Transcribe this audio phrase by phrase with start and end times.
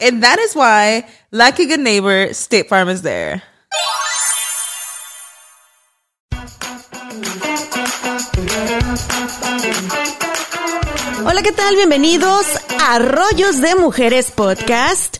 [0.00, 3.42] And that is why, like a good neighbor, State Farm is there.
[11.24, 11.74] Hola, ¿qué tal?
[11.74, 12.46] Bienvenidos
[12.80, 15.18] a Rollos de Mujeres Podcast.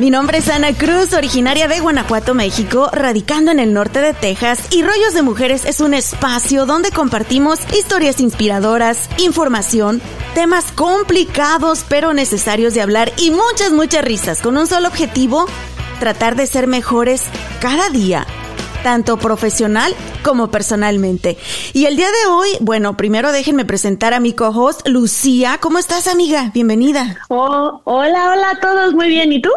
[0.00, 4.66] Mi nombre es Ana Cruz, originaria de Guanajuato, México, radicando en el norte de Texas,
[4.70, 10.02] y Rollos de Mujeres es un espacio donde compartimos historias inspiradoras, información,
[10.36, 15.46] temas complicados pero necesarios de hablar y muchas, muchas risas, con un solo objetivo,
[15.98, 17.22] tratar de ser mejores
[17.58, 18.26] cada día
[18.82, 21.38] tanto profesional como personalmente.
[21.72, 25.58] Y el día de hoy, bueno, primero déjenme presentar a mi co-host, Lucía.
[25.60, 26.52] ¿Cómo estás, amiga?
[26.54, 27.16] Bienvenida.
[27.28, 29.32] Oh, hola, hola a todos, muy bien.
[29.32, 29.50] ¿Y tú?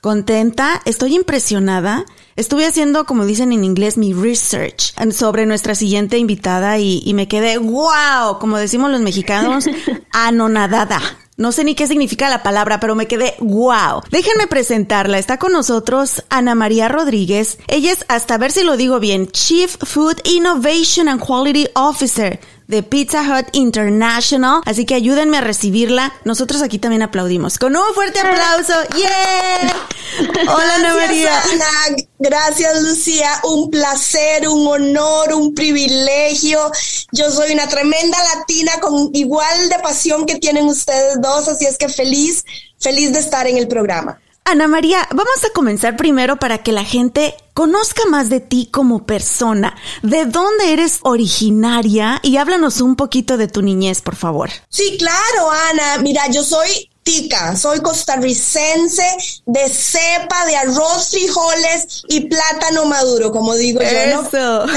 [0.00, 2.04] Contenta, estoy impresionada.
[2.40, 7.28] Estuve haciendo, como dicen en inglés, mi research sobre nuestra siguiente invitada y, y me
[7.28, 9.66] quedé, wow, como decimos los mexicanos,
[10.12, 11.02] anonadada.
[11.36, 14.00] No sé ni qué significa la palabra, pero me quedé wow.
[14.10, 15.18] Déjenme presentarla.
[15.18, 17.58] Está con nosotros Ana María Rodríguez.
[17.68, 22.40] Ella es, hasta ver si lo digo bien, Chief Food Innovation and Quality Officer
[22.70, 24.62] de Pizza Hut International.
[24.64, 26.12] Así que ayúdenme a recibirla.
[26.24, 27.58] Nosotros aquí también aplaudimos.
[27.58, 28.72] Con un fuerte aplauso.
[28.96, 29.88] ¡Yeah!
[30.48, 31.42] Hola, Ana María.
[31.42, 31.96] Ana.
[32.18, 33.28] Gracias, Lucía.
[33.44, 36.70] Un placer, un honor, un privilegio.
[37.12, 41.76] Yo soy una tremenda latina con igual de pasión que tienen ustedes dos, así es
[41.76, 42.44] que feliz,
[42.78, 44.20] feliz de estar en el programa.
[44.44, 49.06] Ana María, vamos a comenzar primero para que la gente conozca más de ti como
[49.06, 49.76] persona.
[50.02, 52.20] ¿De dónde eres originaria?
[52.22, 54.50] Y háblanos un poquito de tu niñez, por favor.
[54.68, 55.98] Sí, claro, Ana.
[56.02, 59.04] Mira, yo soy tica, soy costarricense
[59.46, 64.28] de cepa de arroz, frijoles y plátano maduro, como digo yo, ¿no?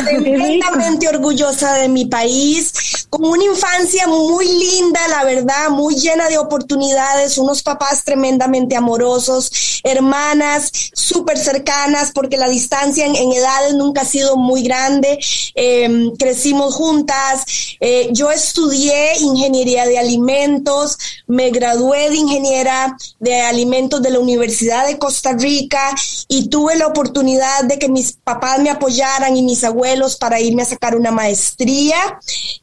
[0.04, 6.40] Tremendamente orgullosa de mi país, con una infancia muy linda, la verdad, muy llena de
[6.40, 14.06] oportunidades, unos papás tremendamente amorosos, hermanas súper cercanas, porque la distancia en, edades nunca ha
[14.06, 15.20] sido muy grande,
[15.54, 17.46] em, crecimos juntas,
[17.80, 20.98] eh, yo estudié ingeniería de alimentos,
[21.28, 25.94] me gradué de ingeniera de alimentos de la Universidad de Costa Rica
[26.28, 30.64] y tuve la oportunidad de que mis papás me apoyaran y mis abuelos para irme
[30.64, 31.98] a sacar una maestría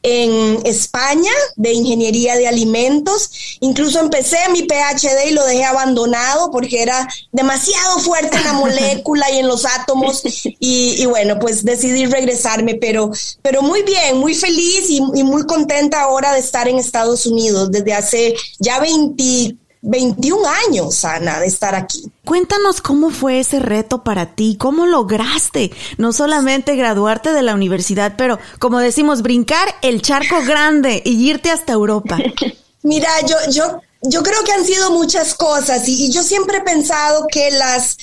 [0.03, 3.57] en España de ingeniería de alimentos.
[3.59, 9.29] Incluso empecé mi PhD y lo dejé abandonado porque era demasiado fuerte en la molécula
[9.31, 10.21] y en los átomos
[10.59, 16.01] y, bueno, pues decidí regresarme, pero, pero muy bien, muy feliz y, y muy contenta
[16.01, 21.73] ahora de estar en Estados Unidos desde hace ya 20 21 años, Ana, de estar
[21.73, 22.11] aquí.
[22.23, 28.13] Cuéntanos cómo fue ese reto para ti, cómo lograste no solamente graduarte de la universidad,
[28.17, 32.17] pero como decimos, brincar el charco grande y irte hasta Europa.
[32.83, 37.27] Mira, yo, yo yo creo que han sido muchas cosas y, yo siempre he pensado
[37.27, 37.97] que las,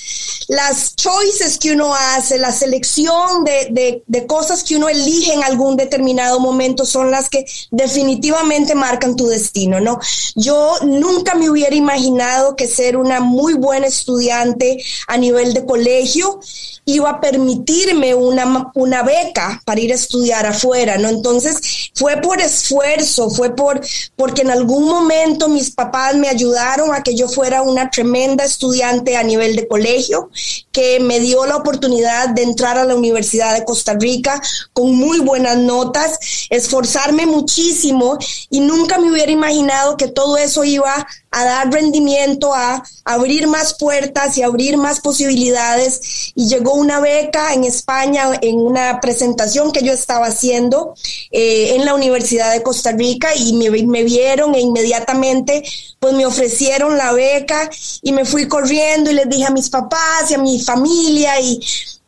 [0.47, 5.75] las choices que uno hace, la selección de, de, cosas que uno elige en algún
[5.75, 9.99] determinado momento son las que definitivamente marcan tu destino, ¿no?
[10.35, 16.39] Yo nunca me hubiera imaginado que ser una muy buena estudiante a nivel de colegio
[16.85, 21.09] iba a permitirme una, una beca para ir a estudiar afuera, ¿no?
[21.09, 23.81] Entonces fue por esfuerzo, fue por,
[24.15, 29.17] porque en algún momento mis papás me ayudaron a que yo fuera una tremenda estudiante
[29.17, 30.29] a nivel de colegio,
[30.71, 34.41] que me dio la oportunidad de entrar a la Universidad de Costa Rica
[34.71, 38.17] con muy buenas notas, esforzarme muchísimo
[38.49, 43.75] y nunca me hubiera imaginado que todo eso iba a dar rendimiento, a abrir más
[43.75, 46.31] puertas y abrir más posibilidades.
[46.35, 50.95] Y llegó una beca en España en una presentación que yo estaba haciendo
[51.31, 55.63] eh, en la Universidad de Costa Rica y me, me vieron e inmediatamente
[55.99, 57.69] pues me ofrecieron la beca
[58.01, 61.59] y me fui corriendo y les dije a mis papás y a mi familia y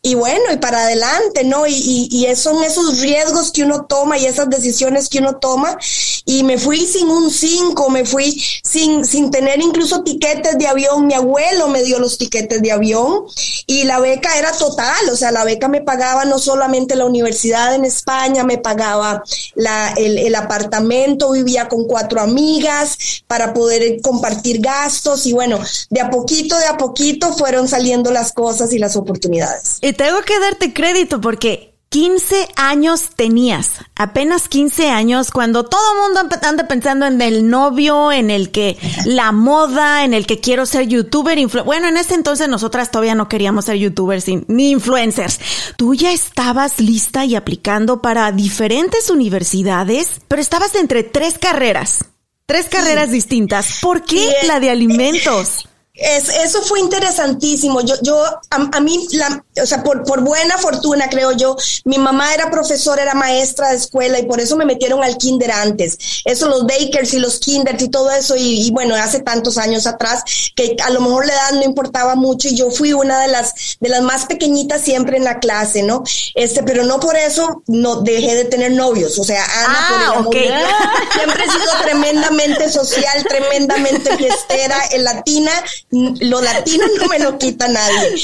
[0.03, 1.67] y bueno, y para adelante, ¿no?
[1.67, 5.77] Y, y, y, son esos riesgos que uno toma y esas decisiones que uno toma.
[6.25, 11.05] Y me fui sin un 5, me fui sin, sin tener incluso tiquetes de avión.
[11.05, 13.25] Mi abuelo me dio los tiquetes de avión
[13.67, 17.75] y la beca era total, o sea, la beca me pagaba no solamente la universidad
[17.75, 24.61] en España, me pagaba la, el, el apartamento, vivía con cuatro amigas para poder compartir
[24.61, 25.59] gastos y bueno,
[25.91, 30.39] de a poquito, de a poquito fueron saliendo las cosas y las oportunidades tengo que
[30.39, 37.05] darte crédito porque 15 años tenías, apenas 15 años, cuando todo el mundo anda pensando
[37.05, 41.89] en el novio, en el que la moda, en el que quiero ser youtuber, bueno,
[41.89, 45.41] en ese entonces nosotras todavía no queríamos ser youtubers ni influencers.
[45.75, 52.05] Tú ya estabas lista y aplicando para diferentes universidades, pero estabas entre tres carreras,
[52.45, 53.79] tres carreras distintas.
[53.81, 55.67] ¿Por qué la de alimentos?
[55.93, 57.81] Es, eso fue interesantísimo.
[57.81, 62.33] Yo, yo, a, mí, la, o sea, por, por, buena fortuna, creo yo, mi mamá
[62.33, 65.97] era profesora, era maestra de escuela y por eso me metieron al kinder antes.
[66.23, 70.23] Eso, los bakers y los kinders y todo eso, y, bueno, hace tantos años atrás,
[70.55, 73.77] que a lo mejor la edad no importaba mucho y yo fui una de las,
[73.79, 76.03] de las más pequeñitas siempre en la clase, ¿no?
[76.35, 79.19] Este, pero no por eso no dejé de tener novios.
[79.19, 85.51] O sea, Ana, ah, siempre he sido tremendamente social, tremendamente fiestera, en latina
[85.91, 88.15] lo latino no me lo quita nadie.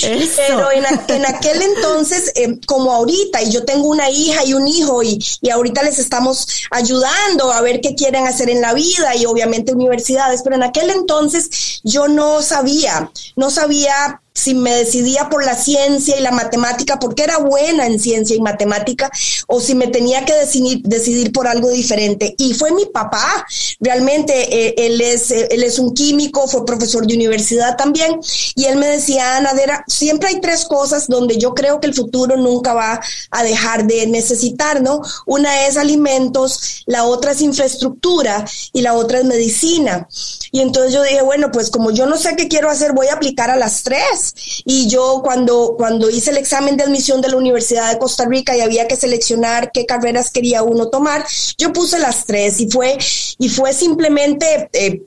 [0.48, 5.04] Pero en, aquel entonces, eh, como ahorita, y yo tengo una hija y un hijo,
[5.04, 9.26] y, y ahorita les estamos ayudando a ver qué quieren hacer en la vida, y
[9.26, 15.44] obviamente universidades, pero en aquel entonces yo no sabía, no sabía si me decidía por
[15.44, 19.10] la ciencia y la matemática, porque era buena en ciencia y matemática,
[19.48, 22.36] o si me tenía que decidir, decidir por algo diferente.
[22.38, 23.46] Y fue mi papá,
[23.80, 28.20] realmente eh, él, es, eh, él es un químico, fue profesor de universidad también,
[28.54, 29.54] y él me decía, Ana,
[29.88, 33.02] siempre hay tres cosas donde yo creo que el futuro nunca va
[33.32, 35.02] a dejar de necesitar, ¿no?
[35.26, 40.08] Una es alimentos, la otra es infraestructura y la otra es medicina.
[40.52, 43.14] Y entonces yo dije, bueno, pues como yo no sé qué quiero hacer, voy a
[43.14, 44.27] aplicar a las tres.
[44.66, 48.56] Y yo cuando, cuando hice el examen de admisión de la Universidad de Costa Rica
[48.56, 51.26] y había que seleccionar qué carreras quería uno tomar,
[51.58, 52.98] yo puse las tres y fue,
[53.38, 54.70] y fue simplemente...
[54.74, 55.02] Eh,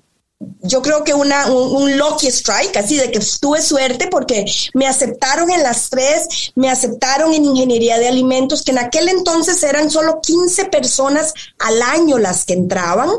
[0.63, 5.51] yo creo que una, un, lucky strike, así de que tuve suerte porque me aceptaron
[5.51, 10.21] en las tres, me aceptaron en ingeniería de alimentos, que en aquel entonces eran solo
[10.23, 13.11] 15 personas al año las que entraban.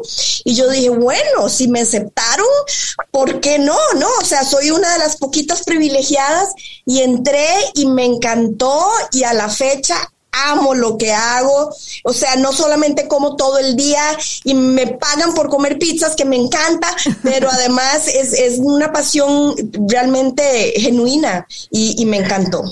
[0.46, 2.48] Y yo dije, bueno, si me aceptaron,
[3.12, 3.78] ¿por qué no?
[3.98, 6.50] No, o sea, soy una de las poquitas privilegiadas
[6.86, 9.96] y entré y me encantó y a la fecha
[10.32, 11.74] amo lo que hago,
[12.04, 14.04] o sea, no solamente como todo el día
[14.44, 16.88] y me pagan por comer pizzas, que me encanta,
[17.24, 19.56] pero además es, es una pasión
[19.88, 22.64] realmente genuina y, y me encantó.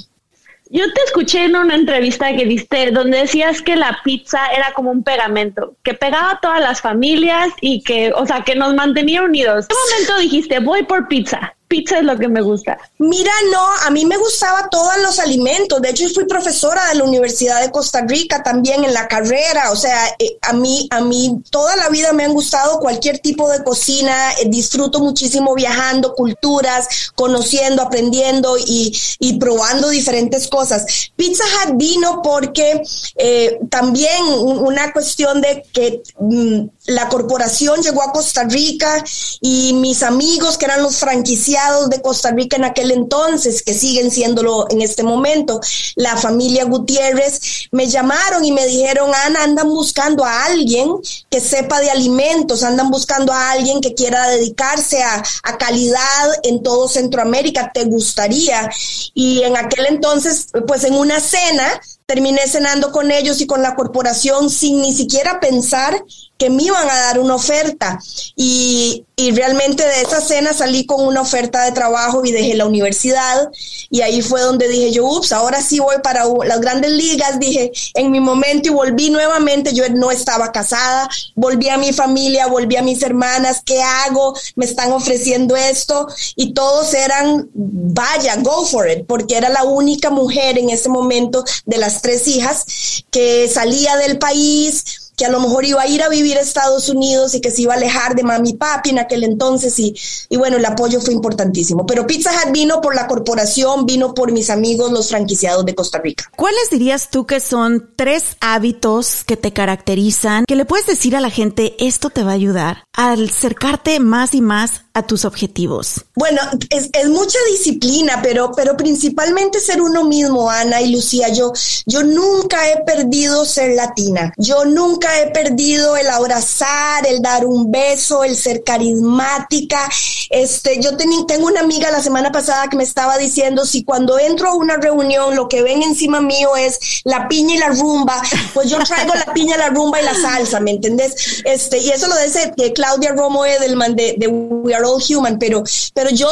[0.71, 4.91] Yo te escuché en una entrevista que diste donde decías que la pizza era como
[4.91, 9.23] un pegamento, que pegaba a todas las familias y que, o sea, que nos mantenía
[9.23, 9.65] unidos.
[9.65, 11.55] ¿En qué momento dijiste, voy por pizza?
[11.69, 12.77] Pizza es lo que me gusta.
[12.97, 15.79] Mira, no, a mí me gustaba todos los alimentos.
[15.81, 19.71] De hecho, fui profesora de la Universidad de Costa Rica también en la carrera.
[19.71, 23.47] O sea, eh, a mí, a mí toda la vida me han gustado cualquier tipo
[23.49, 24.31] de cocina.
[24.41, 31.11] Eh, disfruto muchísimo viajando, culturas, conociendo, aprendiendo y, y, probando diferentes cosas.
[31.15, 32.81] Pizza Hut vino porque
[33.15, 39.03] eh, también una cuestión de que mm, la corporación llegó a Costa Rica
[39.39, 41.58] y mis amigos que eran los franquiciados
[41.89, 45.59] de Costa Rica en aquel entonces, que siguen siéndolo en este momento,
[45.95, 50.89] la familia Gutiérrez, me llamaron y me dijeron, Ana, andan buscando a alguien
[51.29, 56.63] que sepa de alimentos, andan buscando a alguien que quiera dedicarse a, a calidad en
[56.63, 58.69] todo Centroamérica, ¿te gustaría?
[59.13, 63.75] Y en aquel entonces, pues en una cena, terminé cenando con ellos y con la
[63.75, 65.93] corporación sin ni siquiera pensar
[66.39, 67.99] que me iban a dar una oferta.
[68.35, 72.65] Y, y, realmente de esa cena salí con una oferta de trabajo y dejé la
[72.65, 73.49] universidad.
[73.89, 77.39] Y ahí fue donde dije yo, ups, ahora sí voy para las grandes ligas.
[77.39, 79.73] Dije, en mi momento y volví nuevamente.
[79.73, 83.61] Yo no estaba casada, volví a mi familia, volví a mis hermanas.
[83.65, 84.33] ¿Qué hago?
[84.55, 86.07] Me están ofreciendo esto.
[86.37, 91.43] Y todos eran, vaya, go for it, porque era la única mujer en ese momento
[91.65, 96.01] de las tres hijas que salía del país que a lo mejor iba a ir
[96.01, 98.91] a vivir a Estados Unidos y que se iba a alejar de mami y papi
[98.91, 99.93] en aquel entonces y,
[100.29, 101.85] y bueno, el apoyo fue importantísimo.
[101.85, 105.99] Pero Pizza Hut vino por la corporación, vino por mis amigos, los franquiciados de Costa
[105.99, 106.31] Rica.
[106.37, 111.19] ¿Cuáles dirías tú que son tres hábitos que te caracterizan, que le puedes decir a
[111.19, 116.05] la gente, esto te va a ayudar al acercarte más y más a tus objetivos?
[116.15, 121.29] Bueno, es, mucha disciplina, pero, pero principalmente ser uno mismo, Ana y Lucía.
[121.29, 121.53] Yo,
[121.85, 124.33] yo nunca he perdido ser latina.
[124.37, 129.89] Yo nunca he perdido el abrazar, el dar un beso, el ser carismática.
[130.29, 134.49] Este, yo tengo una amiga la semana pasada que me estaba diciendo si cuando entro
[134.49, 138.21] a una reunión lo que ven encima mío es la piña y la rumba,
[138.53, 141.41] pues yo traigo la piña, la rumba y la salsa, ¿me entendés?
[141.45, 145.37] Este, y eso lo dice que Claudia Romo Edelman de, de We Are All Human,
[145.39, 146.29] pero, pero yo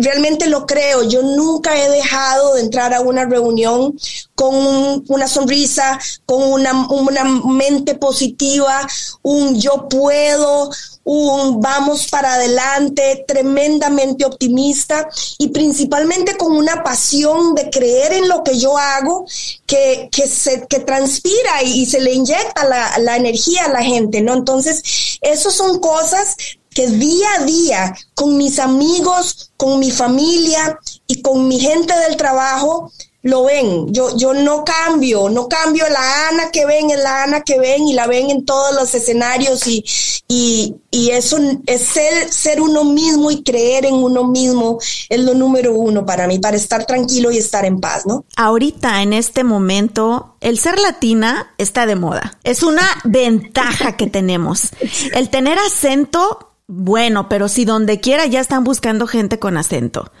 [0.00, 1.02] realmente lo creo.
[1.04, 3.96] Yo nunca he dejado de entrar a una reunión
[4.34, 8.86] con una sonrisa, con una, una mente positiva,
[9.22, 10.70] un yo puedo,
[11.04, 18.44] un vamos para adelante, tremendamente optimista y principalmente con una pasión de creer en lo
[18.44, 19.26] que yo hago,
[19.66, 24.20] que, que se que transpira y, se le inyecta la, la, energía a la gente,
[24.20, 24.34] ¿no?
[24.34, 26.36] Entonces, eso son cosas
[26.74, 32.16] que día a día con mis amigos, con mi familia y con mi gente del
[32.16, 33.92] trabajo, lo ven.
[33.92, 37.92] Yo, yo no cambio, no cambio la Ana que ven, la Ana que ven y
[37.92, 39.84] la ven en todos los escenarios y,
[40.26, 45.34] y, y eso es ser, ser uno mismo y creer en uno mismo es lo
[45.34, 48.24] número uno para mí, para estar tranquilo y estar en paz, ¿no?
[48.36, 52.38] Ahorita, en este momento, el ser latina está de moda.
[52.42, 54.70] Es una ventaja que tenemos.
[55.12, 60.12] El tener acento bueno, pero si donde quiera ya están buscando gente con acento.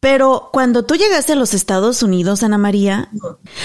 [0.00, 3.08] Pero cuando tú llegaste a los Estados Unidos, Ana María,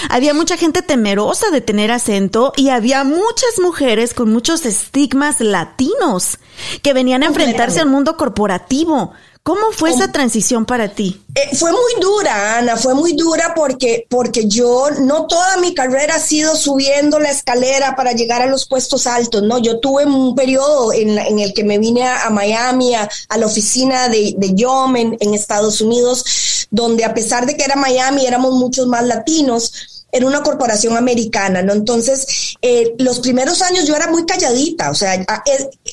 [0.08, 6.38] había mucha gente temerosa de tener acento y había muchas mujeres con muchos estigmas latinos
[6.82, 9.12] que venían a enfrentarse al mundo corporativo.
[9.48, 11.22] ¿Cómo fue esa transición para ti?
[11.34, 16.16] Eh, fue muy dura, Ana, fue muy dura porque, porque yo no toda mi carrera
[16.16, 19.56] ha sido subiendo la escalera para llegar a los puestos altos, ¿no?
[19.56, 24.10] Yo tuve un periodo en, en el que me vine a, Miami, a, la oficina
[24.10, 28.52] de, de YOM en, en Estados Unidos, donde a pesar de que era Miami, éramos
[28.52, 29.72] muchos más latinos
[30.10, 31.72] era una corporación americana, ¿no?
[31.72, 35.26] Entonces, eh, los primeros años yo era muy calladita, o sea, eh,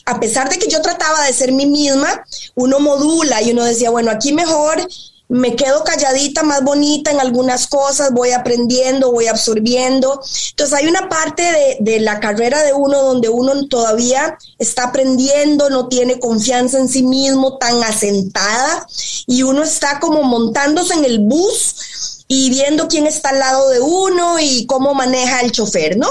[0.05, 2.23] a, pesar de que yo trataba de ser mí misma,
[2.55, 4.87] uno modula y uno decía, bueno, aquí mejor
[5.27, 10.21] me quedo calladita, más bonita en algunas cosas, voy aprendiendo, voy absorbiendo.
[10.51, 15.69] Entonces hay una parte de, de, la carrera de uno donde uno todavía está aprendiendo,
[15.69, 18.85] no tiene confianza en sí mismo tan asentada
[19.25, 23.79] y uno está como montándose en el bus y viendo quién está al lado de
[23.81, 26.07] uno y cómo maneja el chofer, ¿no?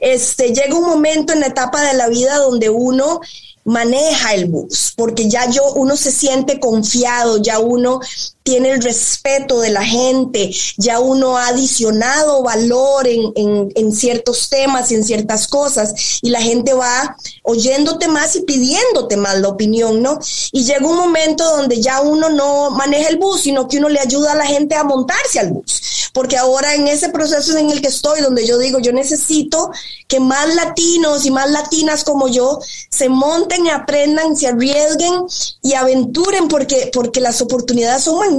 [0.00, 3.20] Este, llega un momento en la etapa de la vida donde uno
[3.64, 8.00] maneja el bus, porque ya yo, uno se siente confiado, ya uno
[8.46, 14.48] tiene el respeto de la gente, ya uno ha adicionado valor en, en, en, ciertos
[14.48, 19.48] temas y en ciertas cosas, y la gente va oyéndote más y pidiéndote más la
[19.48, 20.20] opinión, ¿no?
[20.52, 23.98] Y llega un momento donde ya uno no maneja el bus, sino que uno le
[23.98, 27.80] ayuda a la gente a montarse al bus, porque ahora en ese proceso en el
[27.80, 29.72] que estoy, donde yo digo, yo necesito
[30.06, 32.60] que más latinos y más latinas como yo
[32.90, 35.26] se monten aprendan, se arriesguen
[35.62, 38.35] y aventuren, porque, porque las oportunidades son magníficas.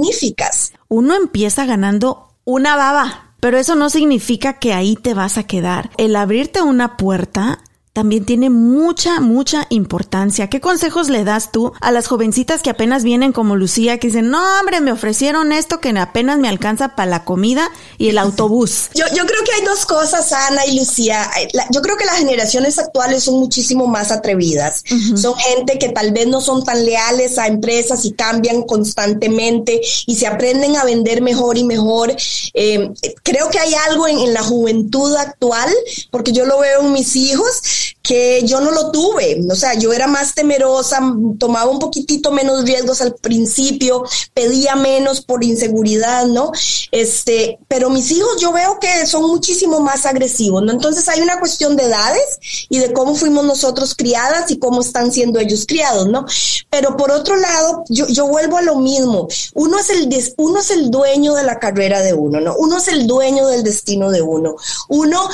[0.88, 5.90] Uno empieza ganando una baba, pero eso no significa que ahí te vas a quedar.
[5.96, 7.58] El abrirte una puerta
[7.98, 10.48] también tiene mucha, mucha importancia.
[10.48, 14.30] ¿Qué consejos le das tú a las jovencitas que apenas vienen como Lucía, que dicen,
[14.30, 18.90] no, hombre, me ofrecieron esto que apenas me alcanza para la comida y el autobús?
[18.94, 21.28] Yo, yo creo que hay dos cosas, Ana y Lucía.
[21.70, 24.84] yo creo que las generaciones actuales son muchísimo más atrevidas.
[25.16, 30.14] Son gente que tal vez no son tan leales a empresas y cambian constantemente y
[30.14, 32.14] se aprenden a vender mejor y mejor.
[32.54, 32.92] Eh,
[33.24, 35.68] creo que hay algo en, en la juventud actual,
[36.12, 39.40] porque yo lo veo en mis hijos, que yo no lo tuve.
[39.50, 41.00] O sea, yo era más temerosa,
[41.38, 44.04] tomaba un poquitito menos riesgos al principio,
[44.34, 46.52] pedía menos por inseguridad, ¿no?
[46.90, 50.72] Este, pero mis hijos yo veo que son muchísimo más agresivos, ¿no?
[50.72, 55.12] Entonces hay una cuestión de edades y de cómo fuimos nosotros criadas y cómo están
[55.12, 56.24] siendo ellos criados, ¿no?
[56.70, 59.28] Pero por otro lado, yo, yo vuelvo a lo mismo.
[59.54, 62.54] Uno es el, uno es el dueño de la carrera de uno, ¿no?
[62.56, 64.56] Uno es el dueño del destino de uno.
[64.88, 65.28] Uno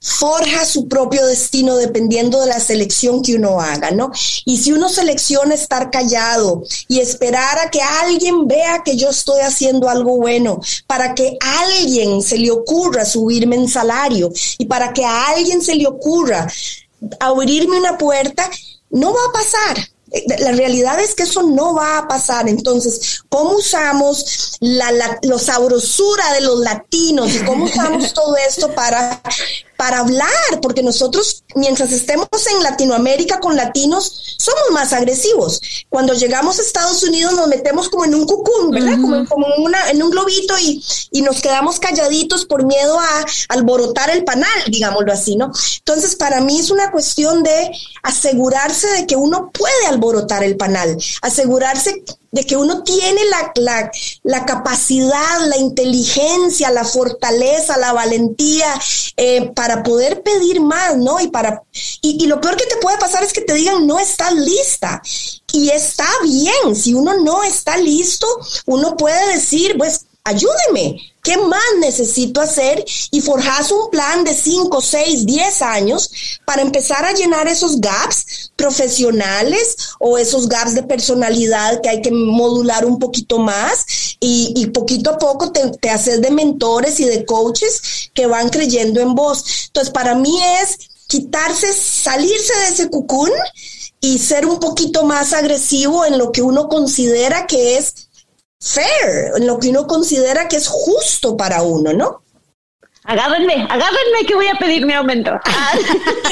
[0.00, 4.10] forja su propio destino dependiendo de la selección que uno haga, ¿no?
[4.44, 9.40] Y si uno selecciona estar callado y esperar a que alguien vea que yo estoy
[9.40, 14.92] haciendo algo bueno, para que a alguien se le ocurra subirme en salario y para
[14.92, 16.46] que a alguien se le ocurra
[17.20, 18.48] abrirme una puerta,
[18.90, 19.88] no va a pasar.
[20.10, 22.48] Eh, la realidad es que eso no va a pasar.
[22.48, 29.20] Entonces, ¿cómo usamos la, la, sabrosura de los latinos y cómo usamos todo esto para
[29.78, 35.60] para hablar, porque nosotros, mientras estemos en Latinoamérica con latinos, somos más agresivos.
[35.88, 38.98] Cuando llegamos a Estados Unidos nos metemos como en un cucún, ¿verdad?
[39.00, 44.10] Como, en, una, en un globito y, y, nos quedamos calladitos por miedo a alborotar
[44.10, 45.52] el panal, digámoslo así, ¿no?
[45.78, 47.70] Entonces, para mí es una cuestión de
[48.02, 53.90] asegurarse de que uno puede alborotar el panal, asegurarse de que uno tiene la,
[54.22, 58.66] la, capacidad, la inteligencia, la fortaleza, la valentía
[59.16, 61.20] eh, para poder pedir más, ¿no?
[61.20, 61.62] Y, para,
[62.02, 65.00] y, y lo peor que te puede pasar es que te digan, no estás lista.
[65.52, 68.26] Y está bien, si uno no está listo,
[68.66, 72.84] uno puede decir, pues ayúdeme, ¿qué más necesito hacer?
[73.10, 76.10] Y forjas un plan de 5, 6, 10 años
[76.44, 82.10] para empezar a llenar esos gaps profesionales o esos gaps de personalidad que hay que
[82.10, 83.86] modular un poquito más
[84.20, 89.14] y, poquito a poco te, haces de mentores y de coaches que van creyendo en
[89.14, 89.44] vos.
[89.66, 93.30] Entonces, para mí es quitarse, salirse de ese cucún
[94.00, 98.07] y ser un poquito más agresivo en lo que uno considera que es
[98.60, 102.22] fair, lo que uno considera que es justo para uno, ¿no?
[103.08, 105.30] Agárrenme, agárrenme que voy a pedir mi aumento.
[105.30, 105.72] Ah,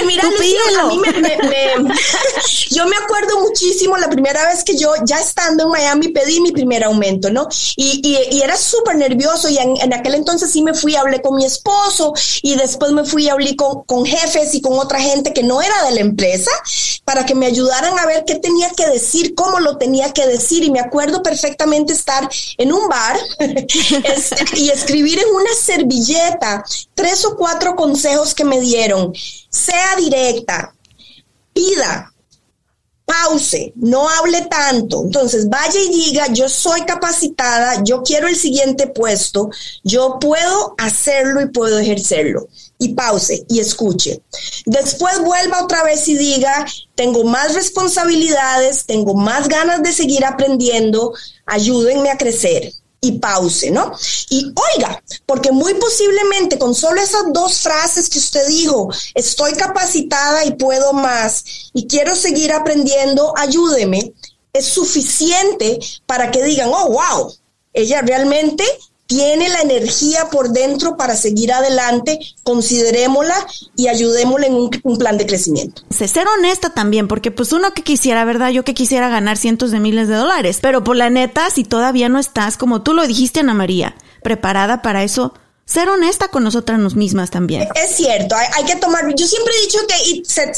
[0.05, 1.11] mira, a mí me,
[2.71, 6.53] yo me acuerdo muchísimo la primera vez que yo, ya estando en Miami, pedí mi
[6.53, 7.49] primer aumento, ¿no?
[7.77, 11.47] Y, y, era súper nervioso y en, aquel entonces sí me fui, hablé con mi
[11.47, 15.63] esposo y después me fui, hablé con, con jefes y con otra gente que no
[15.63, 16.51] era de la empresa
[17.07, 20.65] para que me ayudaran a ver qué tenía que decir, cómo lo tenía que decir.
[20.65, 22.29] Y me acuerdo perfectamente estar
[22.59, 28.61] en un bar este, y escribir en una servilleta tres o cuatro consejos que me
[28.61, 29.13] dieron.
[29.51, 30.75] Sea directa,
[31.53, 32.13] pida,
[33.07, 35.03] pause, no hable tanto.
[35.05, 39.51] Entonces, vaya y diga, yo soy capacitada, yo quiero el siguiente puesto,
[39.85, 42.49] yo puedo hacerlo y puedo ejercerlo.
[42.79, 44.21] Y pause y escuche.
[44.67, 51.15] Después vuelva otra vez y diga, tengo más responsabilidades, tengo más ganas de seguir aprendiendo,
[51.47, 53.93] ayúdenme a crecer y pause, ¿no?
[54.31, 60.45] Y oiga, porque muy posiblemente con solo esas dos frases que usted dijo, estoy capacitada
[60.45, 64.13] y puedo más y quiero seguir aprendiendo, ayúdeme,
[64.53, 67.35] es suficiente para que digan, oh, wow,
[67.73, 68.65] ella realmente
[69.07, 73.35] tiene la energía por dentro para seguir adelante, considerémosla
[73.77, 75.83] y ayudémosla en un, plan de crecimiento.
[75.91, 78.51] Ser honesta también, porque pues uno que quisiera, ¿verdad?
[78.51, 82.09] Yo que quisiera ganar cientos de miles de dólares, pero por la neta, si todavía
[82.09, 85.35] no estás, como tú lo dijiste, Ana María, preparada para eso,
[85.67, 87.69] ser honesta con nosotras mismas también.
[87.75, 90.53] Es cierto, hay, que tomar, yo siempre he dicho que se,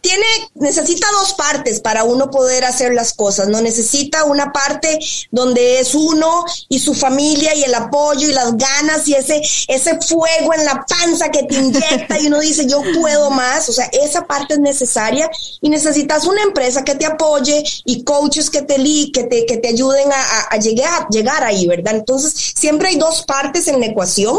[0.00, 5.00] tiene, necesita dos partes para uno poder hacer las cosas, no necesita una parte
[5.32, 10.00] donde es uno y su familia y el apoyo y las ganas y ese, ese
[10.00, 13.86] fuego en la panza que te inyecta y uno dice yo puedo más, o sea,
[13.86, 15.28] esa parte es necesaria
[15.60, 18.76] y necesitas una empresa que te apoye y coaches que te,
[19.12, 21.96] que te, que te ayuden a, a llegar, llegar ahí, ¿verdad?
[21.96, 24.35] Entonces, siempre hay dos partes en la ecuación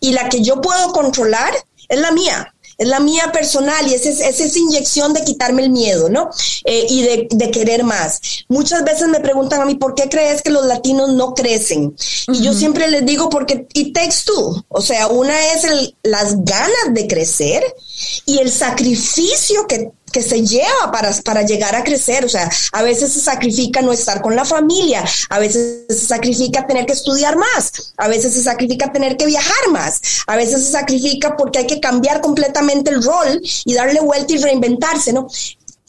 [0.00, 1.52] y la que yo puedo controlar
[1.88, 5.70] es la mía es la mía personal y es, es, esa inyección de quitarme el
[5.70, 6.30] miedo, ¿no?
[6.64, 8.20] Eh, y de, de, querer más.
[8.48, 11.96] Muchas veces me preguntan a mí, ¿por qué crees que los latinos no crecen?
[12.28, 14.64] Y yo siempre les digo, porque y takes two.
[14.68, 17.62] O sea, una es el, las ganas de crecer
[18.26, 22.24] y el sacrificio que que se lleva para, para llegar a crecer.
[22.24, 26.66] O sea, a veces se sacrifica no estar con la familia, a veces se sacrifica
[26.66, 30.72] tener que estudiar más, a veces se sacrifica tener que viajar más, a veces se
[30.72, 35.28] sacrifica porque hay que cambiar completamente el rol y darle vuelta y reinventarse, ¿no?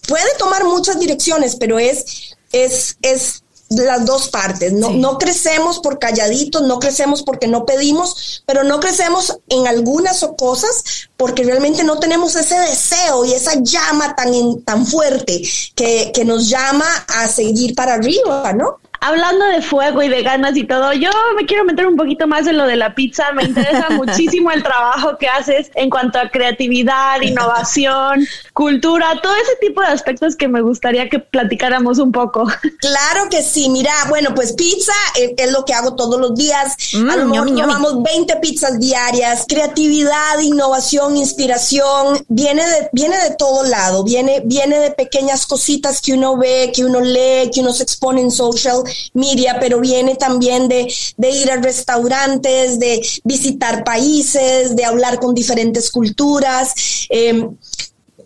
[0.06, 4.74] Puede tomar muchas direcciones, pero es, es, es las dos partes.
[4.74, 10.26] No, no crecemos por calladitos, no crecemos porque no pedimos, pero no crecemos en algunas
[10.38, 10.84] cosas
[11.18, 15.42] porque realmente no tenemos ese deseo y esa llama tan, tan fuerte
[15.76, 18.80] que, que nos llama a seguir para arriba, ¿no?
[19.00, 22.48] Hablando de fuego y de ganas y todo, yo me quiero meter un poquito más
[22.48, 23.32] en lo de la pizza.
[23.34, 29.56] Me interesa muchísimo el trabajo que haces en cuanto a creatividad, innovación, cultura, todo ese
[29.62, 32.48] tipo de aspectos que me gustaría que platicáramos un poco.
[32.80, 33.70] Claro que sí.
[33.70, 36.76] Mira, bueno, pues pizza es, lo que hago todos los días.
[36.94, 39.46] a lo mm, mejor tomamos 20 pizzas diarias.
[39.48, 44.04] Creatividad, innovación, inspiración, viene de, viene de todo lado.
[44.04, 48.22] Viene, viene de pequeñas cositas que uno ve, que uno lee, que uno se expone
[48.22, 50.88] en social Miria, pero viene también de,
[51.19, 56.73] ir a restaurantes, de visitar países, de hablar con diferentes culturas.
[57.10, 57.56] Em,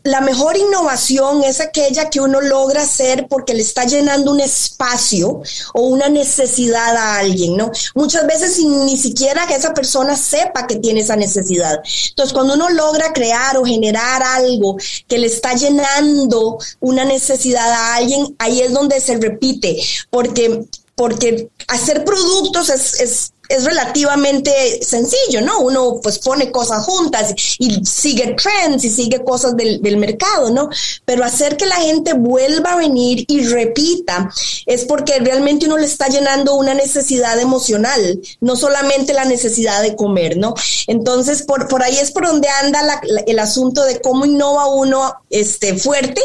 [0.03, 5.41] la mejor innovación es aquella que uno logra hacer porque le está llenando un espacio
[5.73, 7.71] o una necesidad a alguien, ¿no?
[7.93, 11.81] Muchas veces ni siquiera que esa persona sepa que tiene esa necesidad.
[12.09, 17.95] Entonces, cuando uno logra crear o generar algo que le está llenando una necesidad a
[17.95, 19.77] alguien, ahí es donde se repite,
[20.09, 24.51] porque porque hacer productos es, es es relativamente
[24.83, 25.59] sencillo, ¿no?
[25.59, 30.69] Uno pues pone cosas juntas y sigue trends y sigue cosas del, mercado, ¿no?
[31.05, 34.29] Pero hacer que la gente vuelva a venir y repita
[34.65, 39.95] es porque realmente uno le está llenando una necesidad emocional, no solamente la necesidad de
[39.95, 40.55] comer, ¿no?
[40.87, 45.77] Entonces, por, por ahí es por donde anda el asunto de cómo innova uno este,
[45.77, 46.21] fuerte,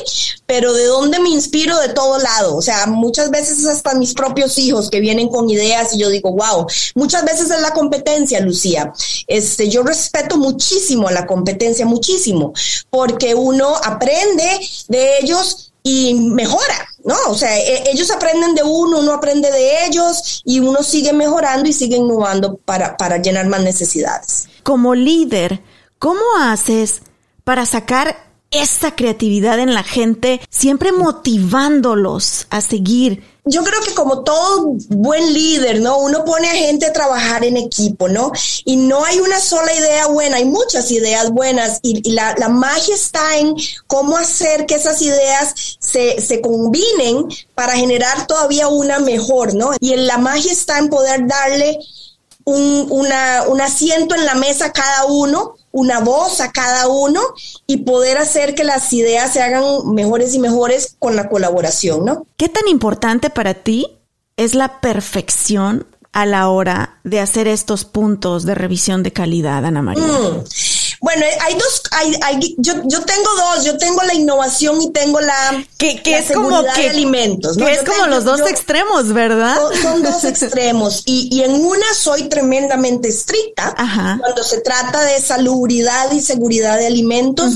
[0.46, 2.56] pero de dónde me inspiro de todo lado.
[2.56, 6.32] O sea, muchas veces hasta mis propios hijos que vienen con ideas y yo digo,
[6.32, 8.92] wow, muchas veces es la competencia, Lucía.
[9.26, 12.52] Este, yo respeto muchísimo la competencia, muchísimo,
[12.90, 17.14] porque uno aprende de ellos y mejora, ¿no?
[17.28, 21.68] O sea, e, ellos aprenden de uno, uno aprende de ellos y uno sigue mejorando
[21.68, 24.48] y sigue innovando para, para llenar más necesidades.
[24.64, 25.60] Como líder,
[26.00, 27.02] ¿cómo haces
[27.44, 33.22] para sacar esta creatividad en la gente, siempre motivándolos a seguir?
[33.46, 35.98] yo creo que como todo buen líder, ¿no?
[35.98, 38.32] Uno pone a gente a trabajar en equipo, ¿no?
[38.64, 43.38] Y no hay una sola idea buena, hay muchas ideas buenas y, la, magia está
[43.38, 43.54] en
[43.86, 49.70] cómo hacer que esas ideas se, se combinen para generar todavía una mejor, ¿no?
[49.78, 51.78] Y la magia está en poder darle
[52.44, 57.20] un, una, un asiento en la mesa a cada uno una voz a cada uno
[57.66, 59.62] y poder hacer que las ideas se hagan
[59.92, 62.26] mejores y mejores con la colaboración, ¿no?
[62.38, 63.98] ¿Qué tan importante para ti
[64.38, 69.82] es la perfección a la hora de hacer estos puntos de revisión de calidad, Ana
[69.82, 70.02] María?
[70.02, 70.44] Mm.
[71.00, 75.64] Bueno, hay dos, hay, yo, yo tengo dos, yo tengo la innovación y tengo la,
[75.78, 77.56] que, es como que, de alimentos.
[77.56, 79.58] Que es como los dos extremos, ¿verdad?
[79.82, 83.74] Son, dos extremos y, y, en una soy tremendamente estricta.
[84.20, 87.54] Cuando se trata de salubridad y seguridad de alimentos,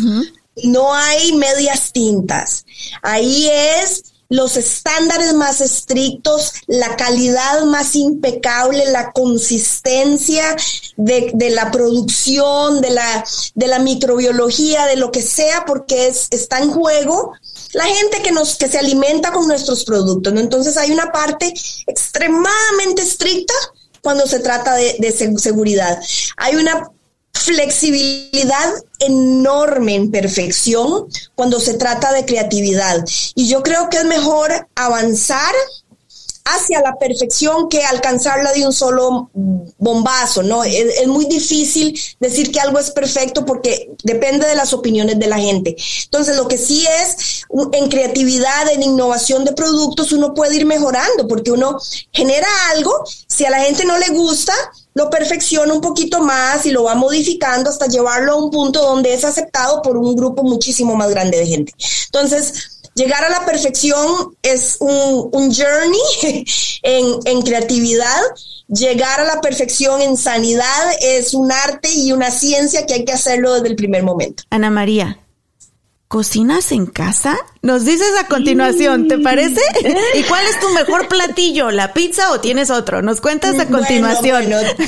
[0.64, 2.64] no hay medias tintas.
[3.02, 10.56] Ahí es los estándares más estrictos, la calidad más impecable, la consistencia
[10.96, 16.60] de, la producción, de la, de la microbiología, de lo que sea, porque es, está
[16.60, 17.32] en juego
[17.72, 20.40] la gente que nos que se alimenta con nuestros productos, ¿no?
[20.40, 21.52] Entonces hay una parte
[21.86, 23.54] extremadamente estricta
[24.00, 26.00] cuando se trata de, de seguridad.
[26.36, 26.90] Hay una
[27.32, 33.04] flexibilidad enorme en perfección cuando se trata de creatividad.
[33.34, 35.54] Y yo creo que es mejor avanzar
[36.44, 39.30] hacia la perfección que alcanzarla de un solo
[39.78, 40.64] bombazo, ¿no?
[40.64, 45.38] Es, muy difícil decir que algo es perfecto porque depende de las opiniones de la
[45.38, 45.76] gente.
[46.04, 51.28] Entonces, lo que sí es, en creatividad, en innovación de productos, uno puede ir mejorando
[51.28, 51.78] porque uno
[52.12, 54.52] genera algo, si a la gente no le gusta,
[54.94, 59.14] lo perfecciona un poquito más y lo va modificando hasta llevarlo a un punto donde
[59.14, 61.72] es aceptado por un grupo muchísimo más grande de gente.
[62.06, 66.44] Entonces, llegar a la perfección es un, journey
[66.82, 68.20] en, en, creatividad.
[68.68, 73.12] Llegar a la perfección en sanidad es un arte y una ciencia que hay que
[73.12, 74.44] hacerlo desde el primer momento.
[74.50, 75.18] Ana María,
[76.10, 77.38] ¿cocinas en casa?
[77.62, 79.60] Nos dices a continuación, ¿te parece?
[80.14, 81.70] ¿Y cuál es tu mejor platillo?
[81.70, 83.00] ¿La pizza o tienes otro?
[83.00, 84.46] Nos cuentas a continuación.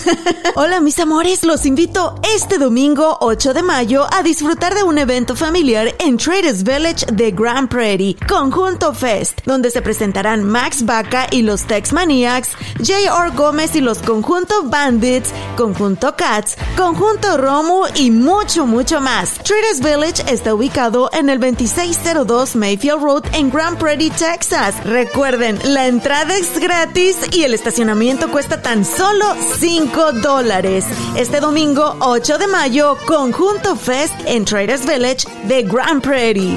[0.57, 5.37] Hola mis amores, los invito este domingo 8 de mayo a disfrutar de un evento
[5.37, 11.43] familiar en Traders Village de Grand Prairie, Conjunto Fest, donde se presentarán Max Baca y
[11.43, 13.37] los Tex Maniacs, J.R.
[13.37, 19.35] Gómez y los Conjunto Bandits, Conjunto Cats, Conjunto Romu y mucho, mucho más.
[19.45, 24.75] Traders Village está ubicado en el 2602 Mayfield Road en Grand Prairie, Texas.
[24.85, 29.25] Recuerden, la entrada es gratis y el estacionamiento cuesta tan solo
[29.59, 30.85] 5 dólares.
[31.17, 36.57] Este domingo 8 de mayo, Conjunto Fest en Traders Village de Grand Prairie.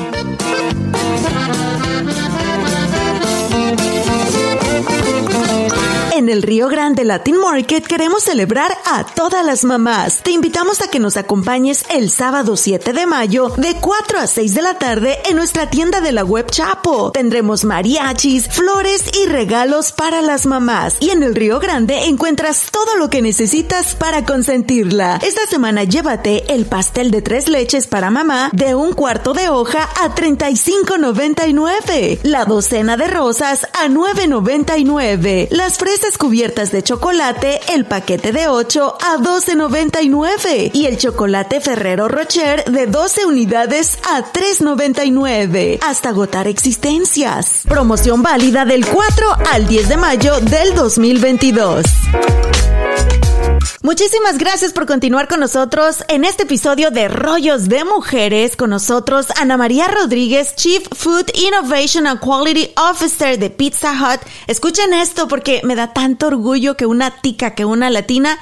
[6.16, 10.22] En el Río Grande Latin Market queremos celebrar a todas las mamás.
[10.24, 14.54] Te invitamos a que nos acompañes el sábado 7 de mayo de 4 a 6
[14.54, 17.12] de la tarde en nuestra tienda de la web Chapo.
[17.12, 20.96] Tendremos mariachis, flores y regalos para las mamás.
[21.02, 25.20] Y en el Río Grande encuentras todo lo que necesitas para consentirla.
[25.22, 29.90] Esta semana llévate el pastel de tres leches para mamá de un cuarto de hoja
[30.02, 32.20] a 35.99.
[32.24, 35.50] La docena de rosas a 9.99.
[35.52, 42.08] Las fresas cubiertas de chocolate, el paquete de 8 a 12.99 y el chocolate Ferrero
[42.08, 47.64] Rocher de 12 unidades a 3.99 hasta agotar existencias.
[47.68, 51.84] Promoción válida del 4 al 10 de mayo del 2022.
[53.84, 58.56] Muchísimas gracias por continuar con nosotros en este episodio de Rollos de Mujeres.
[58.56, 64.22] Con nosotros Ana María Rodríguez, Chief Food Innovation and Quality Officer de Pizza Hut.
[64.48, 68.38] Escuchen esto porque me da tanto orgullo que una tica, que una latina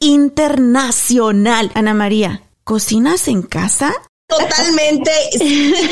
[0.00, 1.70] internacional.
[1.74, 3.94] Ana María, ¿cocinas en casa?
[4.26, 5.10] Totalmente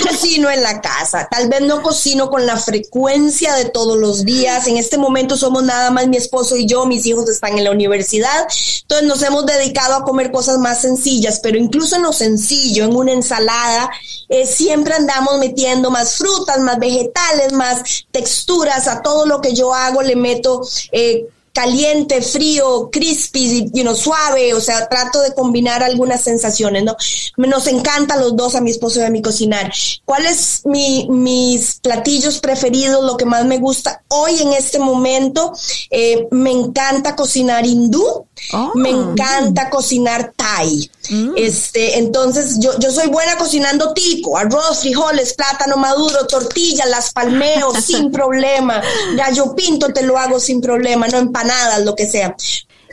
[0.02, 1.28] cocino en la casa.
[1.30, 4.66] Tal vez no cocino con la frecuencia de todos los días.
[4.66, 6.86] En este momento somos nada más mi esposo y yo.
[6.86, 8.46] Mis hijos están en la universidad.
[8.80, 12.96] Entonces nos hemos dedicado a comer cosas más sencillas, pero incluso en lo sencillo, en
[12.96, 13.90] una ensalada,
[14.28, 18.88] eh, siempre andamos metiendo más frutas, más vegetales, más texturas.
[18.88, 24.54] A todo lo que yo hago le meto eh, caliente, frío, crispy, you know, suave,
[24.54, 26.96] o sea, trato de combinar algunas sensaciones, ¿no?
[27.36, 29.72] Nos encanta los dos, a mi esposo y a mi cocinar.
[30.04, 34.02] ¿Cuál es mi, mis platillos preferidos, lo que más me gusta?
[34.08, 35.52] Hoy en este momento
[35.90, 38.72] eh, me encanta cocinar hindú, oh.
[38.74, 40.90] me encanta cocinar thai.
[41.10, 41.32] Mm.
[41.36, 47.72] Este, entonces yo, yo soy buena cocinando tico, arroz, frijoles, plátano maduro, tortillas, las palmeo
[47.80, 48.80] sin problema.
[49.16, 52.34] Gallo pinto te lo hago sin problema, no nada, lo que sea.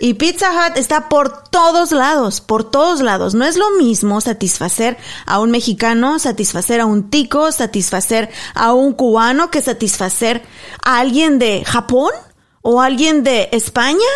[0.02, 3.36] Y Pizza Hut está por todos lados, por todos lados.
[3.36, 8.94] No es lo mismo satisfacer a un mexicano, satisfacer a un tico, satisfacer a un
[8.94, 10.42] cubano que satisfacer
[10.86, 12.14] a alguien de Japón
[12.62, 14.08] o alguien de España.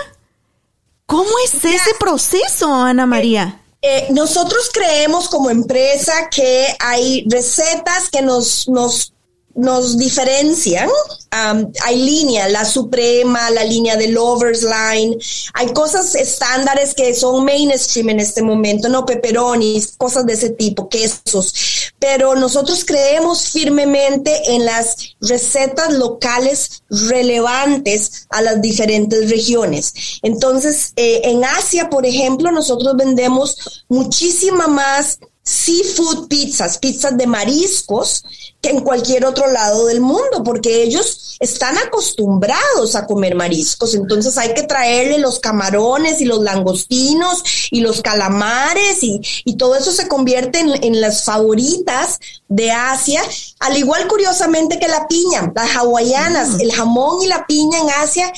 [1.13, 3.61] ¿Cómo es ese proceso, Ana María?
[3.83, 9.12] Eh, nosotros creemos como empresa que hay recetas que nos, nos
[9.55, 10.89] nos diferencian.
[11.31, 15.17] hay línea, la suprema, la línea de lovers line.
[15.53, 20.89] Hay cosas estándares que son mainstream en este momento, no pepperonis, cosas de ese tipo,
[20.89, 21.91] quesos.
[21.99, 29.93] Pero nosotros creemos firmemente en las recetas locales relevantes a las diferentes regiones.
[30.21, 38.23] Entonces, eh, en Asia, por ejemplo, nosotros vendemos muchísima más seafood pizzas, pizzas de mariscos,
[38.61, 44.37] que en cualquier otro lado del mundo, porque ellos están acostumbrados a comer mariscos, entonces
[44.37, 49.91] hay que traerle los camarones y los langostinos y los calamares y, y todo eso
[49.91, 53.21] se convierte en, en, las favoritas de Asia,
[53.59, 56.61] al igual curiosamente que la piña, las hawaianas, mm.
[56.61, 58.31] el jamón y la piña en Asia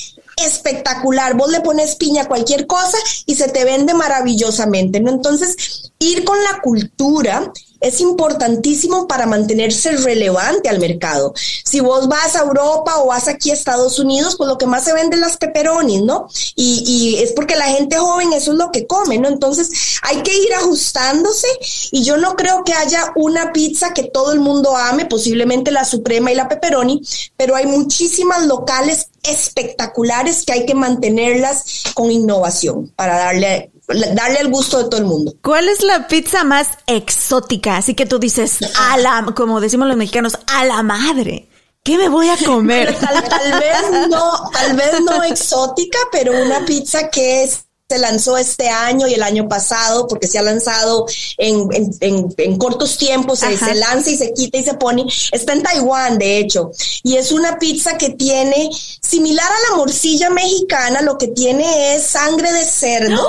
[0.44, 1.36] espectacular.
[1.36, 5.12] Vos le pones piña a cualquier cosa y se te vende maravillosamente, ¿no?
[5.12, 11.34] Entonces, ir con la cultura es importantísimo para mantenerse relevante al mercado.
[11.64, 14.84] Si vos vas a Europa o vas aquí a Estados Unidos, pues lo que más
[14.84, 16.28] se vende es las pepperonis, ¿no?
[16.56, 19.28] Y, y es porque la gente joven eso es lo que come, ¿no?
[19.28, 21.48] Entonces hay que ir ajustándose
[21.92, 25.86] y yo no creo que haya una pizza que todo el mundo ame, posiblemente la
[25.86, 27.02] suprema y la pepperoni,
[27.38, 34.50] pero hay muchísimas locales espectaculares que hay que mantenerlas con innovación para darle darle el
[34.50, 35.34] gusto de todo el mundo.
[35.44, 37.78] ¿Cuál es la pizza más exótica?
[37.78, 41.50] Así que tú dices, a la, como decimos los mexicanos, a la madre.
[41.84, 42.98] ¿Qué me voy a comer?
[43.00, 48.36] Tal, tal, vez no, tal vez no exótica, pero una pizza que es se lanzó
[48.36, 51.06] este año y el año pasado, porque se ha lanzado
[51.38, 51.68] en,
[52.00, 55.06] en, en, cortos tiempos, se, se, lanza y se quita y se pone.
[55.32, 56.72] Está en Taiwán, de hecho,
[57.04, 58.72] y es una pizza que tiene,
[59.02, 63.24] similar a la morcilla mexicana, lo que tiene es sangre de cerdo,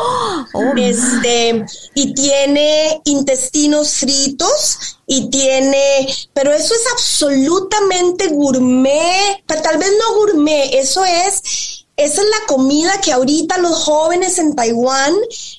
[0.54, 9.76] oh, este, y tiene intestinos fritos y tiene, pero eso es absolutamente gourmet, pero tal
[9.76, 15.14] vez no gourmet, eso es esa es la comida que ahorita los jóvenes en Taiwán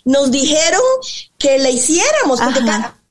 [0.05, 0.81] nos dijeron
[1.37, 2.61] que le hiciéramos, porque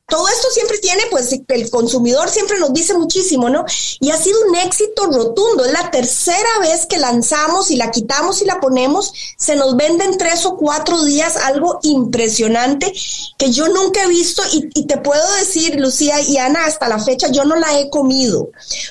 [0.08, 3.64] todo esto siempre tiene, pues el consumidor siempre nos dice muchísimo, ¿no?
[3.98, 5.64] Y ha sido un éxito rotundo.
[5.64, 9.12] Es la tercera vez que lanzamos y la quitamos y la ponemos.
[9.36, 12.92] Se nos vende en tres o cuatro días algo impresionante
[13.36, 17.00] que yo nunca he visto y, y te puedo decir, Lucía y Ana, hasta la
[17.00, 18.50] fecha yo no la he comido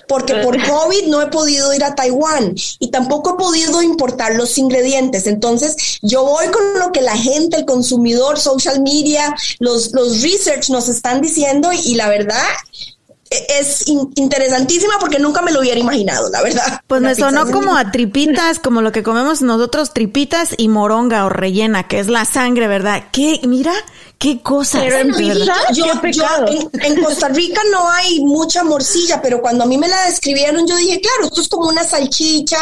[0.10, 4.58] porque por COVID no he podido ir a Taiwán y tampoco he podido importar los
[4.58, 5.28] ingredientes.
[5.28, 10.70] Entonces yo voy con lo que la gente, el consumidor, social media, los, los research
[10.70, 12.44] nos están están diciendo y, la verdad
[13.30, 16.82] e, es interesantísima porque nunca me lo hubiera imaginado, la verdad.
[16.88, 21.30] Pues me sonó como a tripitas, como lo que comemos nosotros, tripitas y moronga o
[21.30, 23.04] rellena, que es la sangre, ¿verdad?
[23.12, 23.74] Que, mira,
[24.18, 24.80] Qué cosa.
[24.80, 25.14] Pero en
[26.82, 30.76] en, Costa Rica no hay mucha morcilla, pero cuando a mí me la describieron, yo
[30.78, 32.58] dije, claro, esto es como una salchicha,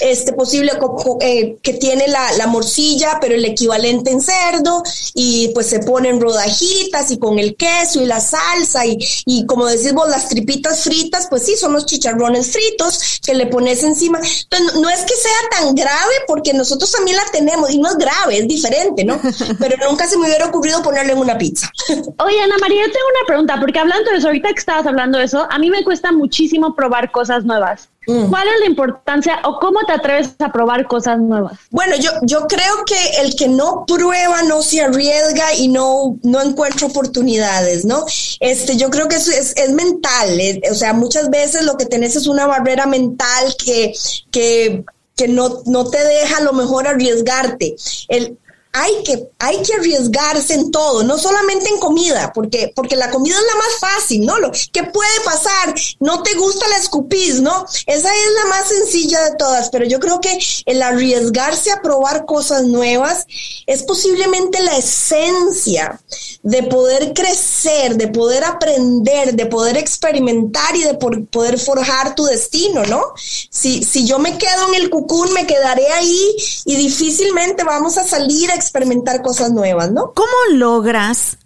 [0.00, 0.72] este posible
[1.20, 4.82] eh, que tiene la, la, morcilla, pero el equivalente en cerdo,
[5.14, 9.66] y pues se ponen rodajitas y con el queso y la salsa, y, y como
[9.66, 14.18] decimos, las tripitas fritas, pues sí, son los chicharrones fritos que le pones encima.
[14.18, 17.96] Entonces, no es que sea tan grave, porque nosotros también la tenemos, y no es
[17.96, 19.20] grave, es diferente, ¿no?
[19.60, 21.70] Pero nunca se me hubiera ocurrido poner en una pizza.
[21.88, 25.18] Oye, Ana María, yo tengo una pregunta, porque hablando de eso, ahorita que estabas hablando
[25.18, 27.88] de eso, a mí me cuesta muchísimo probar cosas nuevas.
[28.06, 28.30] Mm.
[28.30, 31.58] ¿Cuál es la importancia o cómo te atreves a probar cosas nuevas?
[31.70, 36.40] Bueno, yo, yo creo que el que no prueba no se arriesga y no, no
[36.40, 38.04] encuentra oportunidades, ¿no?
[38.40, 41.86] Este, yo creo que eso es, es mental, eh, o sea, muchas veces lo que
[41.86, 43.92] tenés es una barrera mental que,
[44.30, 44.84] que
[45.16, 47.74] que no, no te deja a lo mejor arriesgarte.
[48.08, 48.38] El,
[48.78, 53.34] hay que, hay que arriesgarse en todo, no solamente en comida, porque, porque la comida
[53.34, 54.38] es la más fácil, ¿no?
[54.38, 55.74] Lo, ¿Qué puede pasar?
[55.98, 57.64] No te gusta la escupís, ¿no?
[57.86, 62.26] Esa es la más sencilla de todas, pero yo creo que el arriesgarse a probar
[62.26, 63.26] cosas nuevas
[63.66, 65.98] es posiblemente la esencia
[66.42, 72.84] de poder crecer, de poder aprender, de poder experimentar y de poder forjar tu destino,
[72.84, 73.02] ¿no?
[73.16, 76.36] Si, si yo me quedo en el cucún, me quedaré ahí
[76.66, 80.12] y difícilmente vamos a salir a experimentar cosas nuevas, ¿no?
[80.14, 81.38] ¿Cómo logras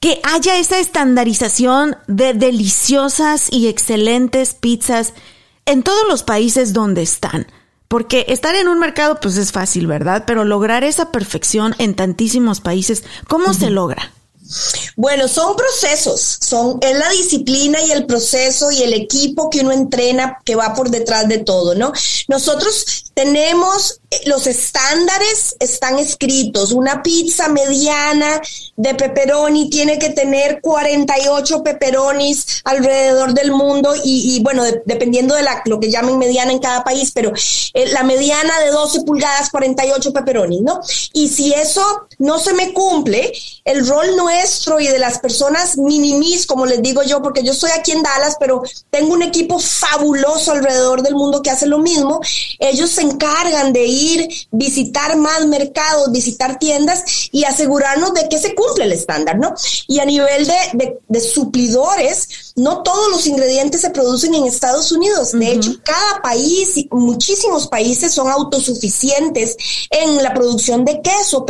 [0.00, 5.12] que haya esa estandarización de deliciosas y excelentes pizzas
[5.66, 7.46] en todos los países donde están?
[7.88, 10.24] Porque estar en un mercado pues es fácil, ¿verdad?
[10.26, 14.12] Pero lograr esa perfección en tantísimos países, ¿cómo se logra?
[14.96, 19.72] Bueno, son procesos, son es la disciplina y el proceso y el equipo que uno
[19.72, 21.92] entrena que va por detrás de todo, ¿no?
[22.28, 26.72] Nosotros tenemos eh, los estándares están escritos.
[26.72, 28.40] Una pizza mediana
[28.76, 35.62] de pepperoni tiene que tener 48 pepperonis alrededor del mundo y, bueno, dependiendo de la,
[35.66, 37.32] lo que llamen mediana en cada país, pero
[37.74, 40.80] eh, la mediana de 12 pulgadas, 48 pepperonis, ¿no?
[41.12, 43.32] Y si eso no se me cumple,
[43.64, 47.70] el rol nuestro y de las personas minimis, como les digo yo, porque yo estoy
[47.70, 52.20] aquí en Dallas, pero tengo un equipo fabuloso alrededor del mundo que hace lo mismo,
[52.58, 58.54] ellos se encargan de ir, visitar más mercados, visitar tiendas y asegurarnos de que se
[58.54, 59.54] cumple el estándar, ¿no?
[59.86, 65.32] Y a nivel de, de, suplidores, no todos los ingredientes se producen en Estados Unidos.
[65.32, 69.56] De hecho, cada país, muchísimos países son autosuficientes
[69.90, 71.44] en la producción de queso,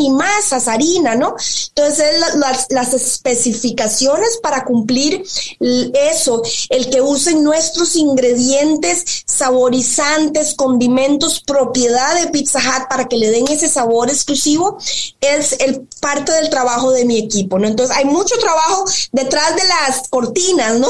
[0.00, 1.34] y masas, harina, ¿no?
[1.68, 2.06] Entonces,
[2.36, 5.22] las, las especificaciones para cumplir
[5.60, 13.30] eso, el que usen nuestros ingredientes saborizantes, condimentos, propiedad de Pizza Hut para que le
[13.30, 14.78] den ese sabor exclusivo,
[15.20, 17.66] es el parte del trabajo de mi equipo, ¿no?
[17.66, 20.37] Entonces, hay mucho trabajo detrás de las cortinas,
[20.78, 20.88] ¿no?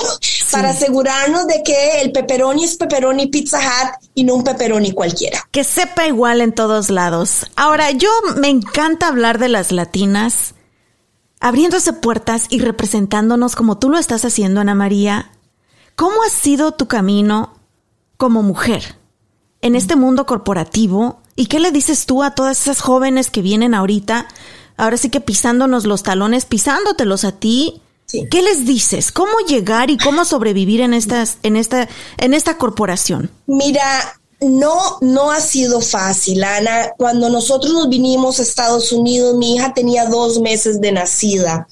[0.50, 5.46] Para asegurarnos de que el pepperoni es pepperoni Pizza Hut y no un pepperoni cualquiera.
[5.50, 7.46] Que sepa igual en todos lados.
[7.56, 10.54] Ahora, yo me encanta hablar de las latinas
[11.40, 15.30] abriéndose puertas y representándonos como tú lo estás haciendo, Ana María.
[15.94, 17.54] ¿Cómo ha sido tu camino
[18.16, 18.96] como mujer
[19.61, 21.20] en este mundo corporativo?
[21.37, 24.26] ¿Y qué le dices tú a todas esas jóvenes que vienen ahorita,
[24.76, 27.82] ahora sí que pisándonos los talones, pisándotelos a ti?
[28.09, 29.12] ¿Qué les dices?
[29.12, 33.31] ¿Cómo llegar y cómo sobrevivir en estas, en esta, en esta corporación?
[33.47, 36.92] Mira, no, no ha sido fácil, Ana.
[36.96, 41.66] Cuando nosotros nos vinimos a Estados Unidos, mi hija tenía dos meses de nacida.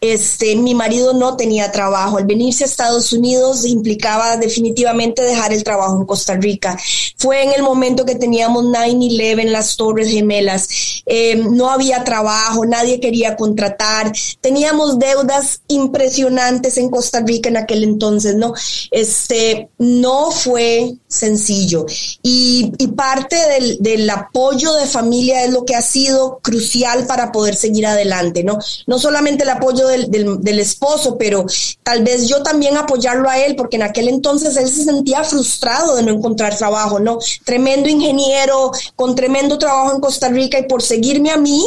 [0.00, 2.18] Este, mi marido no tenía trabajo.
[2.18, 6.78] El venirse a Estados Unidos implicaba definitivamente dejar el trabajo en Costa Rica.
[7.16, 11.02] Fue en el momento que teníamos 9-11, las Torres Gemelas.
[11.04, 14.10] Eh, no había trabajo, nadie quería contratar.
[14.40, 18.54] Teníamos deudas impresionantes en Costa Rica en aquel entonces, ¿no?
[18.90, 21.84] Este, no fue sencillo.
[22.22, 23.36] Y, parte
[23.80, 28.58] del, apoyo de familia es lo que ha sido crucial para poder seguir adelante, ¿no?
[28.86, 31.46] No solamente el apoyo del, del esposo, pero
[31.82, 35.96] tal vez yo también apoyarlo a él, porque en aquel entonces él se sentía frustrado
[35.96, 37.18] de no encontrar trabajo, ¿no?
[37.44, 41.62] Tremendo ingeniero, con tremendo trabajo en Costa Rica y por seguirme a mí,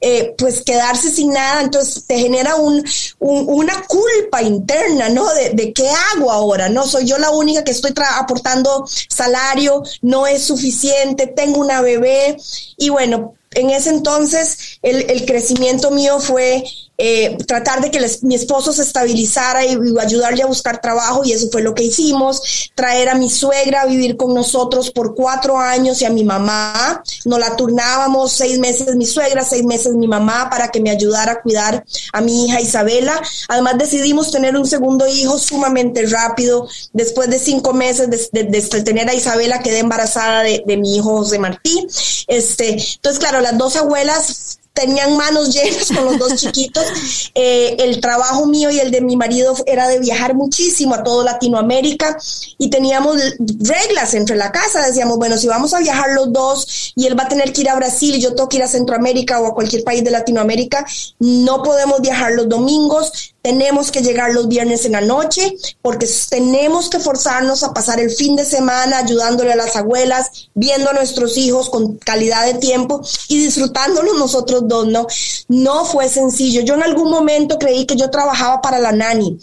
[0.00, 2.84] eh, pues quedarse sin nada, entonces te genera un,
[3.18, 5.26] una culpa interna, ¿no?
[5.34, 6.86] De, de, qué hago ahora, ¿no?
[6.86, 12.36] Soy yo la única que estoy aportando salario, no es suficiente, tengo una bebé.
[12.76, 16.64] Y bueno, en ese entonces el, crecimiento mío fue
[16.98, 21.48] eh, tratar de que mi esposo se estabilizara y, ayudarle a buscar trabajo y eso
[21.50, 26.00] fue lo que hicimos, traer a mi suegra a vivir con nosotros por cuatro años
[26.00, 30.48] y a mi mamá, nos la turnábamos seis meses mi suegra, seis meses mi mamá
[30.50, 33.20] para que me ayudara a cuidar a mi hija Isabela.
[33.48, 38.46] Además decidimos tener un segundo hijo sumamente rápido, después de cinco meses de,
[38.82, 41.86] tener a Isabela quedé embarazada de, de mi hijo José Martí.
[42.26, 46.84] Este, entonces claro, las dos abuelas tenían manos llenas con los dos chiquitos.
[47.38, 51.22] Eh, el trabajo mío y el de mi marido era de viajar muchísimo a todo
[51.22, 52.16] Latinoamérica
[52.56, 53.18] y teníamos
[53.60, 54.86] reglas entre la casa.
[54.86, 57.68] Decíamos, bueno, si vamos a viajar los dos y él va a tener que ir
[57.68, 60.86] a Brasil y yo tengo que ir a Centroamérica o a cualquier país de Latinoamérica,
[61.18, 66.90] no podemos viajar los domingos, tenemos que llegar los viernes en la noche porque tenemos
[66.90, 71.36] que forzarnos a pasar el fin de semana ayudándole a las abuelas, viendo a nuestros
[71.36, 75.06] hijos con calidad de tiempo y disfrutándolo nosotros dos, ¿no?
[75.46, 76.62] No fue sencillo.
[76.62, 79.38] Yo en algún momento creí que yo trabajaba para la nani.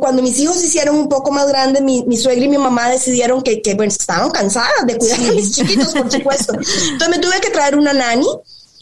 [0.00, 2.88] Cuando mis hijos se hicieron un poco más grandes, mi, mi suegra y mi mamá
[2.88, 6.54] decidieron que, que bueno, estaban cansadas de cuidar a mis chiquitos, por supuesto.
[6.54, 8.26] Entonces me tuve que traer una nani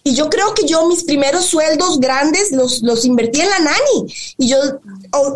[0.04, 4.14] y yo creo que yo mis primeros sueldos grandes los, los invertí en la nani.
[4.36, 4.58] Y yo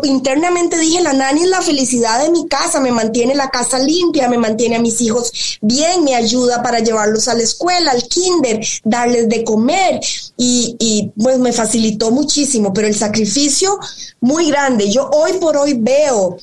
[0.03, 4.27] internamente dije, la nani es la felicidad de mi casa, me mantiene la casa limpia,
[4.27, 8.59] me mantiene a mis hijos bien, me ayuda para llevarlos a la escuela, al kinder,
[8.83, 10.01] darles de comer.
[10.35, 13.79] Y, y pues me facilitó muchísimo, pero el sacrificio
[14.19, 14.89] muy grande.
[14.89, 16.37] Yo hoy por hoy veo,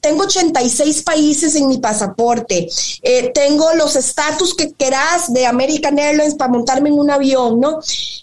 [0.00, 2.68] tengo 86 países en mi pasaporte,
[3.02, 7.80] eh, tengo los estatus que querás de American Airlines para montarme en un avión ¿no?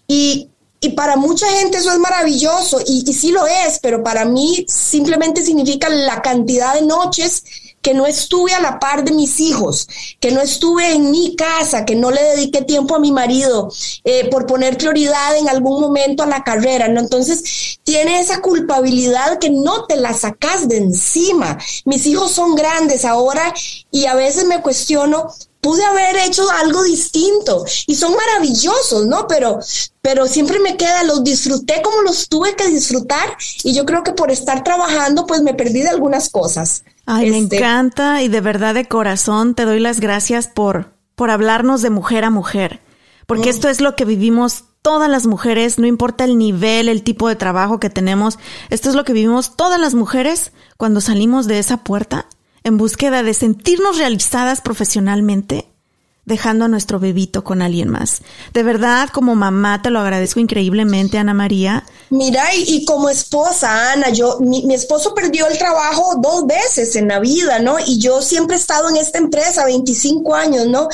[0.08, 0.50] Y,
[0.96, 5.44] para mucha gente eso es maravilloso y, y sí lo es, pero para mí simplemente
[5.44, 7.44] significa la cantidad de noches
[7.88, 9.88] que no estuve a la par de mis hijos,
[10.20, 13.72] que no estuve en mi casa, que no le dediqué tiempo a mi marido
[14.04, 17.00] eh, por poner prioridad en algún momento a la carrera, ¿no?
[17.00, 21.58] Entonces, tiene esa culpabilidad que no te la sacas de encima.
[21.86, 23.54] Mis hijos son grandes ahora
[23.90, 25.30] y a veces me cuestiono,
[25.62, 29.28] pude haber hecho algo distinto y son maravillosos, ¿no?
[29.28, 29.60] Pero,
[30.02, 34.14] pero siempre me queda, los disfruté como los tuve que disfrutar y yo creo que
[34.14, 36.84] por estar trabajando, pues me perdí de algunas cosas.
[37.06, 41.30] Ay, me este, encanta y de verdad de corazón te doy las gracias por, por
[41.30, 42.82] hablarnos de mujer a mujer,
[43.26, 43.56] porque mm.
[43.56, 47.36] esto es lo que vivimos todas las mujeres, no importa el nivel, el tipo de
[47.36, 48.40] trabajo que tenemos,
[48.70, 52.28] esto es lo que vivimos todas las mujeres cuando salimos de esa puerta
[52.68, 55.68] en búsqueda de sentirnos realizadas profesionalmente,
[56.26, 58.22] dejando a nuestro bebito con alguien más.
[58.54, 61.86] De verdad, como mamá, te lo agradezco increíblemente, Ana María.
[62.10, 67.20] Mira, y, como esposa, Ana, yo, mi, esposo perdió el trabajo dos veces en la
[67.20, 67.78] vida, ¿no?
[67.80, 70.90] Y yo siempre he estado en esta empresa 25 años, ¿no?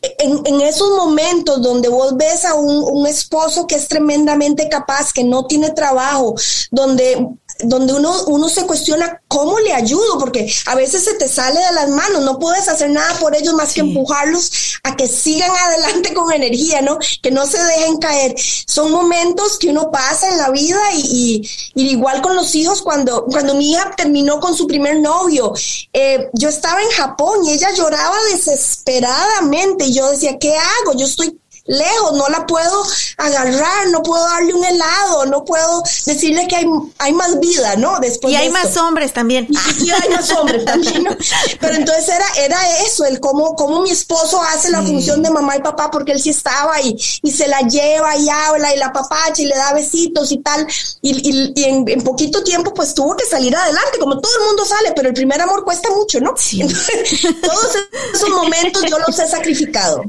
[0.00, 5.46] En, esos momentos donde vos ves a un, esposo que es tremendamente capaz, que no
[5.46, 6.36] tiene trabajo,
[6.70, 7.28] donde
[7.60, 11.72] donde uno, uno se cuestiona cómo le ayudo, porque a veces se te sale de
[11.72, 16.14] las manos, no puedes hacer nada por ellos más que empujarlos a que sigan adelante
[16.14, 16.98] con energía, ¿no?
[17.22, 18.34] Que no se dejen caer.
[18.38, 23.54] Son momentos que uno pasa en la vida y, igual con los hijos, cuando, cuando
[23.54, 25.52] mi hija terminó con su primer novio,
[25.92, 30.96] eh, yo estaba en Japón y ella lloraba desesperadamente y yo decía, ¿qué hago?
[30.96, 32.84] Yo estoy lejos, no la puedo
[33.16, 36.66] agarrar, no puedo darle un helado, no puedo decirle que hay,
[36.98, 37.98] hay más vida, ¿no?
[38.00, 39.48] Después y hay más hombres también.
[39.50, 41.16] Y, hay más hombres también, ¿no?
[41.60, 45.56] Pero entonces era, era eso, el cómo, cómo mi esposo hace la función de mamá
[45.56, 48.92] y papá, porque él sí estaba y, y se la lleva y habla y la
[48.92, 50.66] papacha y le da besitos y tal.
[51.02, 54.64] Y, y, en, en, poquito tiempo pues tuvo que salir adelante, como todo el mundo
[54.64, 56.34] sale, pero el primer amor cuesta mucho, ¿no?
[57.42, 57.76] todos
[58.14, 60.02] esos momentos yo los he sacrificado,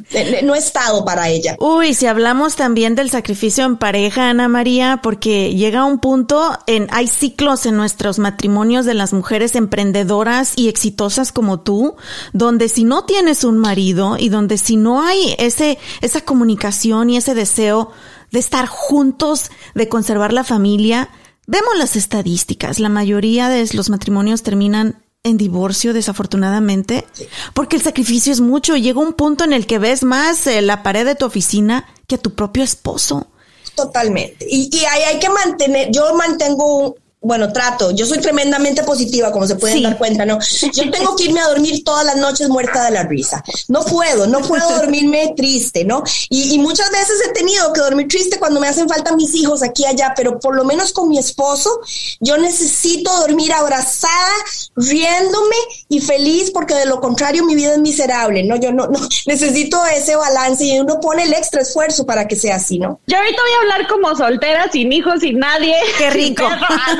[0.43, 1.46] no he estado para ella.
[1.59, 6.87] Uy, si hablamos también del sacrificio en pareja, Ana María, porque llega un punto en,
[6.91, 11.95] hay ciclos en nuestros matrimonios de las mujeres emprendedoras y exitosas como tú,
[12.33, 17.17] donde si no tienes un marido y donde si no hay ese, esa comunicación y
[17.17, 17.91] ese deseo
[18.31, 21.09] de estar juntos, de conservar la familia,
[21.45, 22.79] vemos las estadísticas.
[22.79, 27.05] La mayoría de los matrimonios terminan en divorcio, desafortunadamente,
[27.53, 28.75] porque el sacrificio es mucho.
[28.75, 32.15] Llega un punto en el que ves más eh, la pared de tu oficina que
[32.15, 33.27] a tu propio esposo.
[33.75, 34.47] Totalmente.
[34.49, 39.47] Y, y hay, hay que mantener, yo mantengo bueno, trato, yo soy tremendamente positiva, como
[39.47, 40.37] se pueden dar cuenta, ¿no?
[40.73, 43.43] Yo tengo que irme a dormir todas las noches muerta de la risa.
[43.69, 46.03] No puedo, no puedo dormirme triste, ¿no?
[46.29, 49.83] Y, muchas veces he tenido que dormir triste cuando me hacen falta mis hijos aquí
[49.83, 51.79] y allá, pero por lo menos con mi esposo,
[52.19, 54.33] yo necesito dormir abrazada,
[54.75, 55.55] riéndome
[55.89, 58.57] y feliz, porque de lo contrario mi vida es miserable, ¿no?
[58.57, 62.55] Yo no, no necesito ese balance y uno pone el extra esfuerzo para que sea
[62.55, 62.99] así, ¿no?
[63.07, 65.75] Yo ahorita voy a hablar como soltera, sin hijos, sin nadie.
[65.97, 66.43] Qué rico.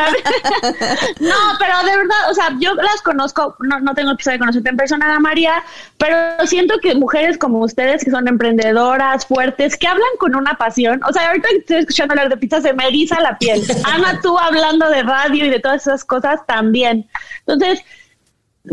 [1.19, 4.39] no, pero de verdad, o sea, yo las conozco, no, no tengo el placer de
[4.39, 5.63] conocerte en persona, Ana María,
[5.97, 11.01] pero siento que mujeres como ustedes, que son emprendedoras, fuertes, que hablan con una pasión,
[11.07, 13.61] o sea, ahorita estoy escuchando hablar de pizza, se me eriza la piel.
[13.83, 17.07] Ana, tú hablando de radio y de todas esas cosas también.
[17.45, 17.83] Entonces,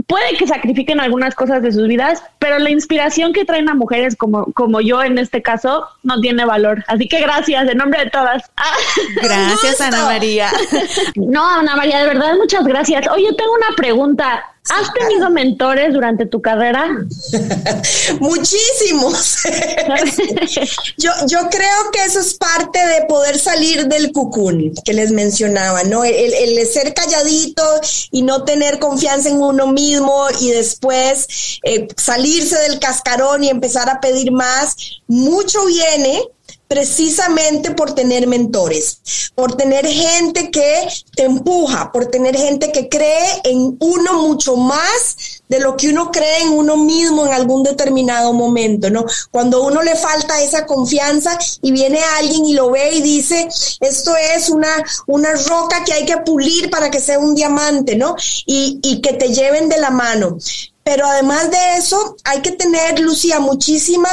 [0.07, 4.17] puede que sacrifiquen algunas cosas de sus vidas, pero la inspiración que traen a mujeres
[4.17, 6.85] como, como yo en este caso no tiene valor.
[6.89, 8.51] Así que gracias, en nombre de todas.
[9.23, 10.51] Gracias, Ana María.
[11.17, 13.07] No, Ana María, de verdad, muchas gracias.
[13.09, 14.54] Oye, tengo una pregunta.
[14.71, 16.89] ¿Has tenido mentores durante tu carrera?
[18.21, 19.37] Muchísimos.
[20.97, 25.85] yo, yo creo que eso es parte de poder salir del cucún que les mencionaba,
[25.85, 26.03] ¿no?
[26.03, 27.63] El, el, ser calladito
[28.11, 33.91] y no tener confianza en uno mismo y después eh, salirse del cascarón y empezar
[33.91, 34.77] a pedir más.
[35.07, 36.23] Mucho viene
[36.69, 43.41] precisamente por tener mentores, por tener gente que te empuja, por tener gente que cree
[43.45, 48.33] en uno mucho más de lo que uno cree en uno mismo en algún determinado
[48.33, 49.05] momento, ¿no?
[49.31, 53.49] Cuando uno le falta esa confianza y viene alguien y lo ve y dice,
[53.81, 58.17] esto es una, una roca que hay que pulir para que sea un diamante, ¿no?
[58.47, 60.39] Y, y que te lleven de la mano.
[60.83, 64.11] Pero además de eso, hay que tener, Lucía, muchísima,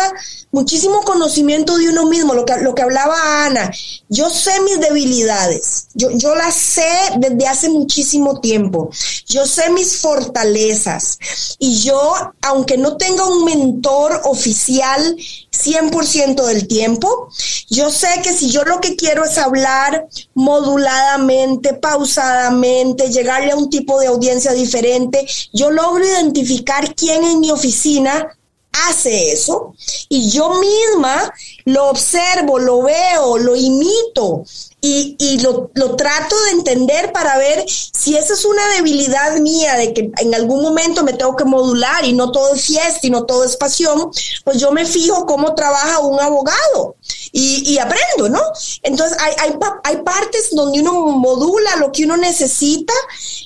[0.52, 3.72] muchísimo conocimiento de uno mismo, lo que, lo que hablaba Ana.
[4.10, 8.89] Yo sé mis debilidades, yo, yo las sé desde hace muchísimo tiempo.
[9.26, 11.18] Yo sé mis fortalezas.
[11.60, 15.16] Y yo, aunque no tenga un mentor oficial
[15.52, 17.30] 100% del tiempo,
[17.70, 23.70] yo sé que si yo lo que quiero es hablar moduladamente, pausadamente, llegarle a un
[23.70, 28.28] tipo de audiencia diferente, yo logro identificar quién en mi oficina
[28.72, 29.76] hace eso
[30.09, 31.34] y yo misma
[31.65, 34.45] lo observo, lo veo, lo imito
[34.84, 39.75] y, y lo, lo, trato de entender para ver si esa es una debilidad mía,
[39.75, 43.11] de que en algún momento me tengo que modular y no todo es fiesta y
[43.11, 44.09] no todo es pasión,
[44.43, 46.95] pues yo me fijo cómo trabaja un abogado
[47.32, 48.41] y, y aprendo, ¿no?
[48.82, 52.93] Entonces hay, hay, hay, partes donde uno modula lo que uno necesita,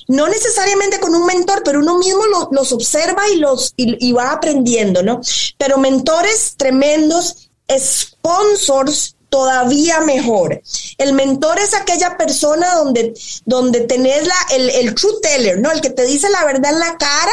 [0.08, 4.32] no necesariamente con un mentor, pero uno mismo los observa y, los, y, y va
[4.32, 5.20] aprendiendo, ¿no?
[5.58, 10.62] Pero mentores tremendos, sponsors todavía mejor.
[10.96, 13.12] El mentor es aquella persona donde,
[13.44, 15.70] donde tenés la, el, el true teller, ¿no?
[15.70, 17.32] El que te dice la verdad en la cara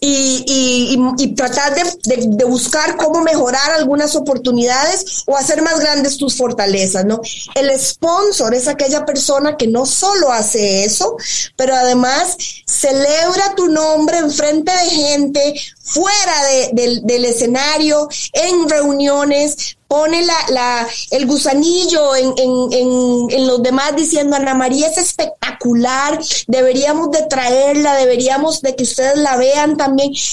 [0.00, 7.04] y, y, tratar de, buscar cómo mejorar algunas oportunidades o hacer más grandes tus fortalezas,
[7.04, 7.20] ¿no?
[7.54, 11.16] El sponsor es aquella persona que no solo hace eso,
[11.56, 12.36] pero además
[12.66, 20.36] celebra tu nombre en frente de gente, fuera de, del escenario, en reuniones, pone la,
[20.50, 26.18] la, el gusanillo en, los demás diciendo, Ana María es espectacular,
[26.48, 29.85] deberíamos de traerla, deberíamos de que ustedes la vean también.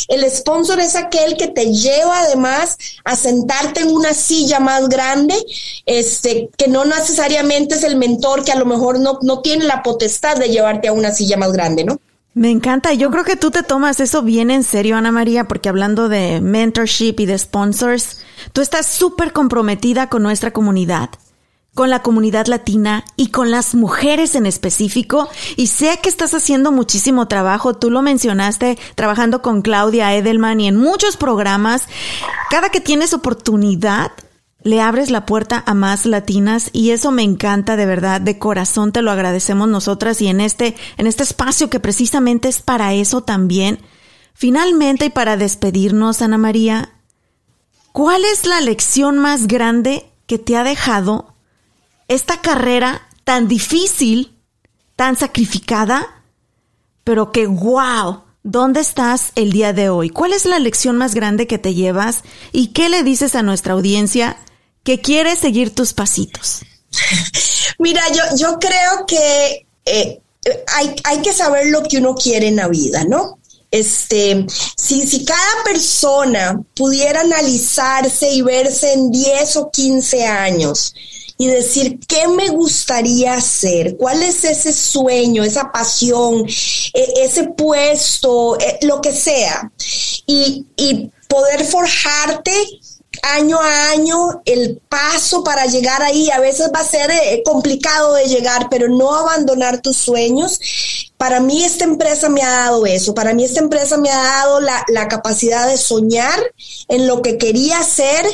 [0.07, 5.35] El sponsor es aquel que te lleva además a sentarte en una silla más grande,
[5.85, 9.83] este, que no necesariamente es el mentor que a lo mejor no, no tiene la
[9.83, 11.99] potestad de llevarte a una silla más grande, ¿no?
[12.33, 12.93] Me encanta.
[12.93, 16.41] Yo creo que tú te tomas eso bien en serio, Ana María, porque hablando de
[16.41, 18.21] mentorship y de sponsors,
[18.53, 21.09] tú estás súper comprometida con nuestra comunidad,
[21.73, 25.29] con la comunidad latina y con las mujeres en específico.
[25.55, 27.73] Y sé que estás haciendo muchísimo trabajo.
[27.73, 31.87] Tú lo mencionaste trabajando con Claudia Edelman y en muchos programas.
[32.49, 34.11] Cada que tienes oportunidad,
[34.63, 38.93] le abres la puerta a más latinas y eso me encanta de verdad, de corazón
[38.93, 43.21] te lo agradecemos nosotras y en este, en este espacio que precisamente es para eso
[43.21, 43.79] también.
[44.33, 46.91] Finalmente y para despedirnos, Ana María,
[47.91, 51.32] ¿cuál es la lección más grande que te ha dejado
[52.07, 54.37] esta carrera tan difícil,
[54.95, 56.23] tan sacrificada,
[57.03, 60.09] pero que wow, ¿Dónde estás el día de hoy?
[60.09, 62.23] ¿Cuál es la lección más grande que te llevas?
[62.51, 64.37] ¿Y qué le dices a nuestra audiencia
[64.83, 66.59] que quiere seguir tus pasitos?
[67.79, 70.21] Mira, yo, yo creo que eh,
[70.75, 73.39] hay, hay que saber lo que uno quiere en la vida, ¿no?
[73.71, 74.45] Este,
[74.75, 80.93] si, si cada persona pudiera analizarse y verse en 10 o 15 años,
[81.37, 86.45] y decir qué me gustaría hacer, cuál es ese sueño, esa pasión,
[86.93, 89.71] e, ese puesto, e, lo que sea,
[90.25, 92.51] y, y poder forjarte
[93.23, 96.29] año a año el paso para llegar ahí.
[96.29, 100.59] A veces va a ser eh, complicado de llegar, pero no abandonar tus sueños.
[101.17, 103.15] Para mí esta empresa me ha dado eso.
[103.15, 106.39] Para mí esta empresa me ha dado la, la capacidad de soñar
[106.89, 108.25] en lo que quería hacer.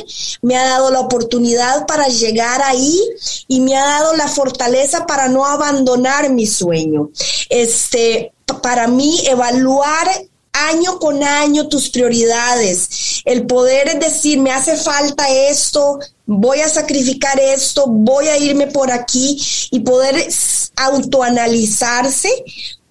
[0.42, 3.00] Me ha dado la oportunidad para llegar ahí
[3.46, 7.10] y me ha dado la fortaleza para no abandonar mi sueño.
[7.48, 10.08] Este, para mí evaluar
[10.52, 17.38] año con año tus prioridades, el poder decir, me hace falta esto, voy a sacrificar
[17.40, 19.40] esto, voy a irme por aquí
[19.70, 20.28] y poder
[20.76, 22.30] autoanalizarse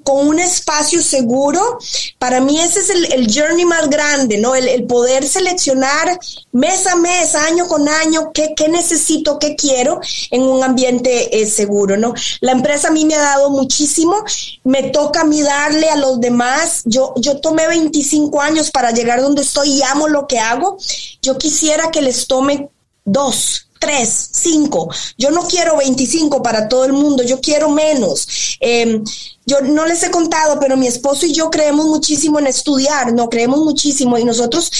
[0.10, 1.78] con un espacio seguro,
[2.18, 4.55] para mí ese es el, journey más grande, ¿no?
[4.55, 6.20] El, poder seleccionar
[6.51, 10.01] mes a mes, año con año, qué, necesito, qué quiero
[10.32, 12.16] en un ambiente eh, seguro, ¿no?
[12.41, 14.16] La empresa a mí me ha dado muchísimo,
[14.64, 19.22] me toca a mí darle a los demás, yo, yo tomé 25 años para llegar
[19.22, 20.78] donde estoy y amo lo que hago,
[21.22, 22.72] yo quisiera que les tome
[23.05, 24.89] dos, tres, cinco.
[25.18, 28.57] Yo no quiero 25 para todo el mundo, yo quiero menos.
[28.60, 29.03] Em,
[29.50, 33.30] yo no les he contado, pero mi esposo y yo creemos muchísimo en estudiar, no
[33.30, 34.72] creemos muchísimo y nosotros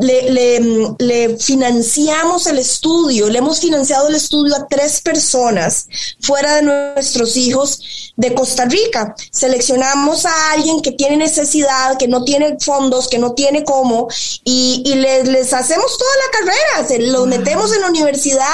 [0.00, 5.86] le, le, financiamos el estudio, le hemos financiado el estudio a tres personas
[6.20, 9.14] fuera de nuestros hijos de Costa Rica.
[9.30, 14.08] Seleccionamos a alguien que tiene necesidad, que no tiene fondos, que no tiene cómo,
[14.44, 18.46] y, y les, les, hacemos toda la carrera, se, los metemos en la universidad,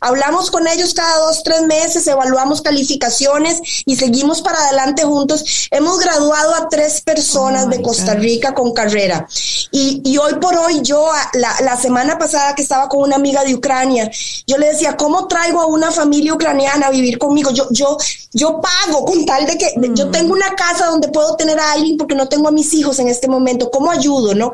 [0.00, 5.68] hablamos con ellos cada dos, tres meses, evaluamos calificaciones y seguimos para adelante juntos.
[5.70, 9.26] Hemos graduado a tres personas oh de Costa Rica con carrera.
[9.70, 13.54] Y, y hoy por hoy yo la, semana pasada que estaba con una amiga de
[13.54, 14.10] Ucrania,
[14.46, 17.52] yo le decía, ¿cómo traigo a una familia ucraniana a vivir conmigo?
[17.52, 17.96] Yo, yo,
[18.32, 20.10] yo pago con tal de que yo mm.
[20.10, 23.06] tengo una casa donde puedo tener a alguien porque no tengo a mis hijos en
[23.06, 23.70] este momento.
[23.70, 24.34] ¿Cómo ayudo?
[24.34, 24.52] ¿No?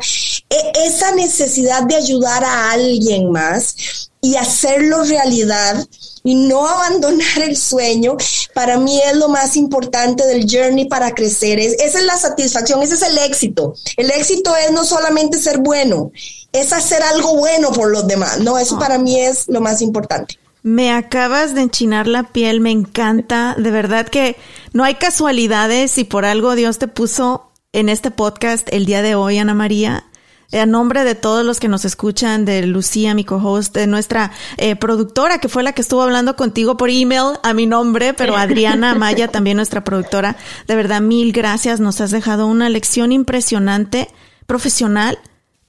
[0.51, 5.87] E, esa necesidad de ayudar a alguien más y hacerlo realidad
[6.27, 8.17] y no abandonar el sueño,
[8.53, 11.61] para mí es lo más importante del journey para crecer.
[11.61, 13.75] Es, esa es la satisfacción, ese es el éxito.
[13.97, 16.11] El éxito es no solamente ser bueno,
[16.51, 18.41] es hacer algo bueno por los demás.
[18.41, 20.37] No, eso para mí es lo más importante.
[20.65, 23.55] Me acabas de enchinar la piel, me encanta.
[23.57, 24.35] De verdad que
[24.73, 29.15] no hay casualidades y por algo Dios te puso en este podcast el día de
[29.15, 30.07] hoy, Ana María.
[30.53, 34.77] A nombre de todos los que nos escuchan, de Lucía, mi co-host, de nuestra eh,
[34.77, 38.95] productora, que fue la que estuvo hablando contigo por email a mi nombre, pero Adriana
[38.95, 40.37] Maya, también nuestra productora,
[40.67, 41.81] de verdad, mil gracias.
[41.81, 44.09] Nos has dejado una lección impresionante,
[44.47, 45.19] profesional,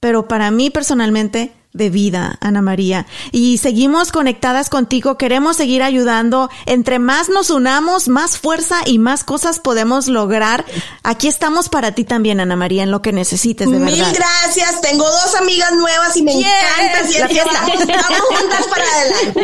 [0.00, 3.06] pero para mí personalmente de vida, Ana María.
[3.30, 6.50] Y seguimos conectadas contigo, queremos seguir ayudando.
[6.66, 10.64] Entre más nos unamos, más fuerza y más cosas podemos lograr.
[11.02, 13.96] Aquí estamos para ti también, Ana María, en lo que necesites, de verdad.
[13.96, 14.80] Mil gracias.
[14.80, 17.02] Tengo dos amigas nuevas y me encanta.
[17.20, 17.66] la fiesta.
[17.78, 19.40] Estamos juntas para adelante.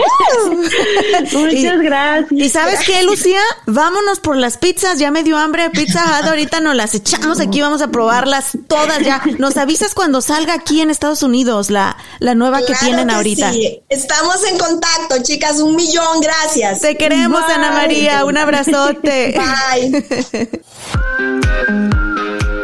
[1.36, 2.32] Muchas gracias.
[2.32, 3.40] ¿Y sabes qué, Lucía?
[3.66, 4.98] Vámonos por las pizzas.
[4.98, 5.70] Ya me dio hambre.
[5.70, 7.60] Pizza ahorita nos las echamos aquí.
[7.60, 9.22] Vamos a probarlas todas ya.
[9.38, 13.52] Nos avisas cuando salga aquí en Estados Unidos la la nueva que tienen ahorita.
[13.52, 13.82] Sí.
[13.88, 15.60] Estamos en contacto, chicas.
[15.60, 16.80] Un millón, gracias.
[16.80, 18.24] Te queremos, Ana María.
[18.24, 19.34] Un abrazote.
[19.72, 20.50] Bye.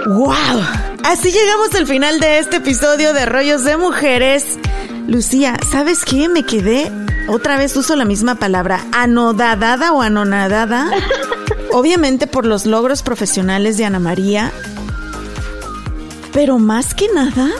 [0.07, 0.91] wow.
[1.05, 4.59] Así llegamos al final de este episodio de Rollos de Mujeres.
[5.07, 6.29] Lucía, ¿sabes qué?
[6.29, 6.93] Me quedé,
[7.29, 10.91] otra vez uso la misma palabra, anodadada o anonadada.
[11.73, 14.53] Obviamente por los logros profesionales de Ana María.
[16.33, 17.51] Pero más que nada,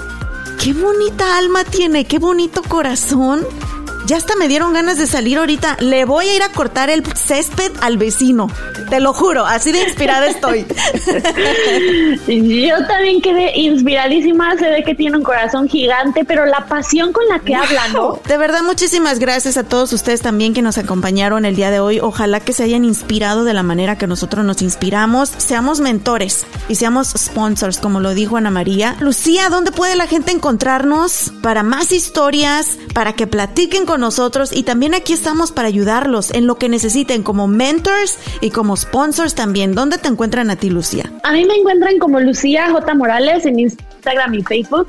[0.63, 3.47] qué bonita alma tiene, qué bonito corazón.
[4.11, 5.77] Ya hasta me dieron ganas de salir ahorita.
[5.79, 8.49] Le voy a ir a cortar el césped al vecino.
[8.89, 10.67] Te lo juro, así de inspirada estoy.
[12.27, 14.57] Yo también quedé inspiradísima.
[14.57, 18.19] Se ve que tiene un corazón gigante, pero la pasión con la que habla, ¿no?
[18.27, 22.01] De verdad, muchísimas gracias a todos ustedes también que nos acompañaron el día de hoy.
[22.01, 25.29] Ojalá que se hayan inspirado de la manera que nosotros nos inspiramos.
[25.37, 28.97] Seamos mentores y seamos sponsors, como lo dijo Ana María.
[28.99, 34.65] Lucía, ¿dónde puede la gente encontrarnos para más historias, para que platiquen con nosotros y
[34.65, 39.75] también aquí estamos para ayudarlos en lo que necesiten como mentors y como sponsors también.
[39.75, 41.13] ¿Dónde te encuentran a ti, Lucía?
[41.23, 42.95] A mí me encuentran como Lucía J.
[42.95, 44.89] Morales en Instagram y Facebook.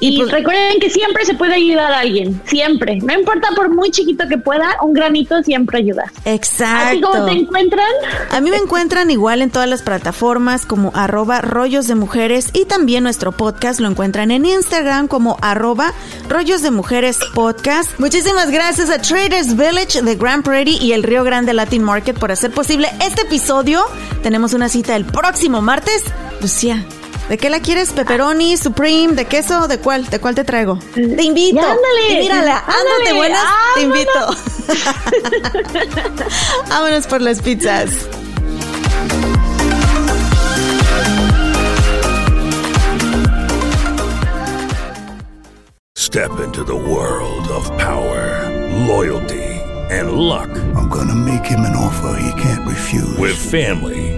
[0.00, 2.98] Y, pues recuerden que siempre se puede ayudar a alguien, siempre.
[3.02, 6.04] No importa por muy chiquito que pueda, un granito siempre ayuda.
[6.24, 7.10] Exacto.
[7.10, 7.90] cómo te encuentran?
[8.30, 12.64] A mí me encuentran igual en todas las plataformas como arroba rollos de mujeres y
[12.64, 15.92] también nuestro podcast lo encuentran en Instagram como arroba
[16.28, 17.98] rollos de mujeres podcast.
[17.98, 22.30] Muchísimas gracias a Traders Village de Grand Prairie y el Río Grande Latin Market por
[22.30, 23.82] hacer posible este episodio.
[24.22, 26.04] Tenemos una cita el próximo martes.
[26.40, 26.84] Lucía,
[27.28, 27.92] ¿De qué la quieres?
[27.92, 29.68] ¿Pepperoni, Supreme, de queso?
[29.68, 30.06] ¿De cuál?
[30.08, 30.78] ¿De cuál te traigo?
[30.94, 31.60] Te invito.
[31.60, 32.20] ándale.
[32.20, 34.10] mírala, ándate buenas, te invito.
[36.70, 37.90] Vámonos por las pizzas.
[45.96, 48.48] Step into the world of power,
[48.86, 49.44] loyalty,
[49.90, 50.48] and luck.
[50.74, 53.18] I'm gonna make him an offer he can't refuse.
[53.18, 54.17] With family,